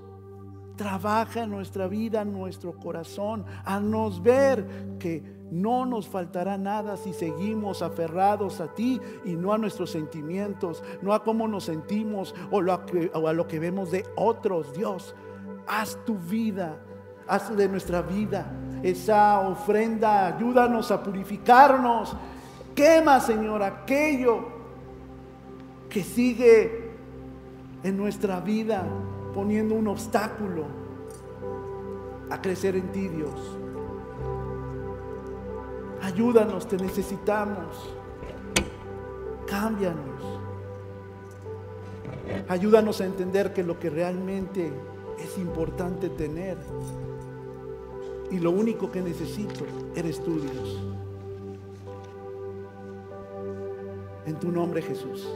trabaja 0.78 1.43
en 1.43 1.49
nuestra 1.49 1.89
vida, 1.89 2.22
en 2.22 2.32
nuestro 2.32 2.80
corazón, 2.80 3.43
a 3.66 3.82
nos 3.82 4.24
ver 4.24 4.97
que 4.99 5.37
no 5.52 5.86
nos 5.86 6.08
faltará 6.08 6.58
nada 6.58 6.98
si 6.98 7.14
seguimos 7.14 7.82
aferrados 7.82 8.60
a 8.60 8.74
ti 8.74 9.00
y 9.24 9.36
no 9.36 9.54
a 9.54 9.58
nuestros 9.58 9.91
sentimientos, 9.91 10.84
no 11.02 11.14
a 11.14 11.24
cómo 11.24 11.48
nos 11.48 11.66
sentimos 11.66 12.36
o, 12.52 12.60
a 12.60 13.34
lo 13.34 13.48
que 13.48 13.60
vemos 13.60 13.91
de 13.91 14.06
otros. 14.16 14.74
Dios, 14.74 15.16
haz 15.68 15.98
tu 16.06 16.18
vida, 16.18 16.78
haz 17.28 17.56
de 17.56 17.70
nuestra 17.70 18.02
vida 18.02 18.52
esa 18.84 19.39
ofrenda, 19.39 20.28
ayúdanos 20.28 20.91
a 20.91 21.02
purificarnos. 21.02 22.16
Quema, 22.76 23.20
Señor, 23.20 23.64
aquello 23.64 24.58
que 25.89 26.04
sigue 26.04 26.91
en 27.84 27.98
nuestra 27.98 28.39
vida 28.39 28.84
poniendo 29.34 29.76
un 29.76 29.88
obstáculo 29.88 30.66
a 32.30 32.41
crecer 32.41 32.76
en 32.76 32.91
ti, 32.91 33.08
Dios. 33.08 33.57
Ayúdanos, 36.02 36.68
te 36.68 36.78
necesitamos. 36.78 37.93
Cámbianos. 39.48 40.22
Ayúdanos 42.48 43.02
a 43.02 43.06
entender 43.06 43.54
que 43.54 43.64
lo 43.64 43.80
que 43.80 43.89
realmente 43.89 44.72
es 45.20 45.38
importante 45.38 46.10
tener 46.10 46.58
y 48.30 48.39
lo 48.39 48.52
único 48.52 48.91
que 48.91 49.02
necesito 49.02 49.66
eres 49.95 50.24
tú, 50.24 50.39
Dios. 50.39 50.84
En 54.26 54.36
tu 54.39 54.52
nombre, 54.52 54.82
Jesús. 54.82 55.28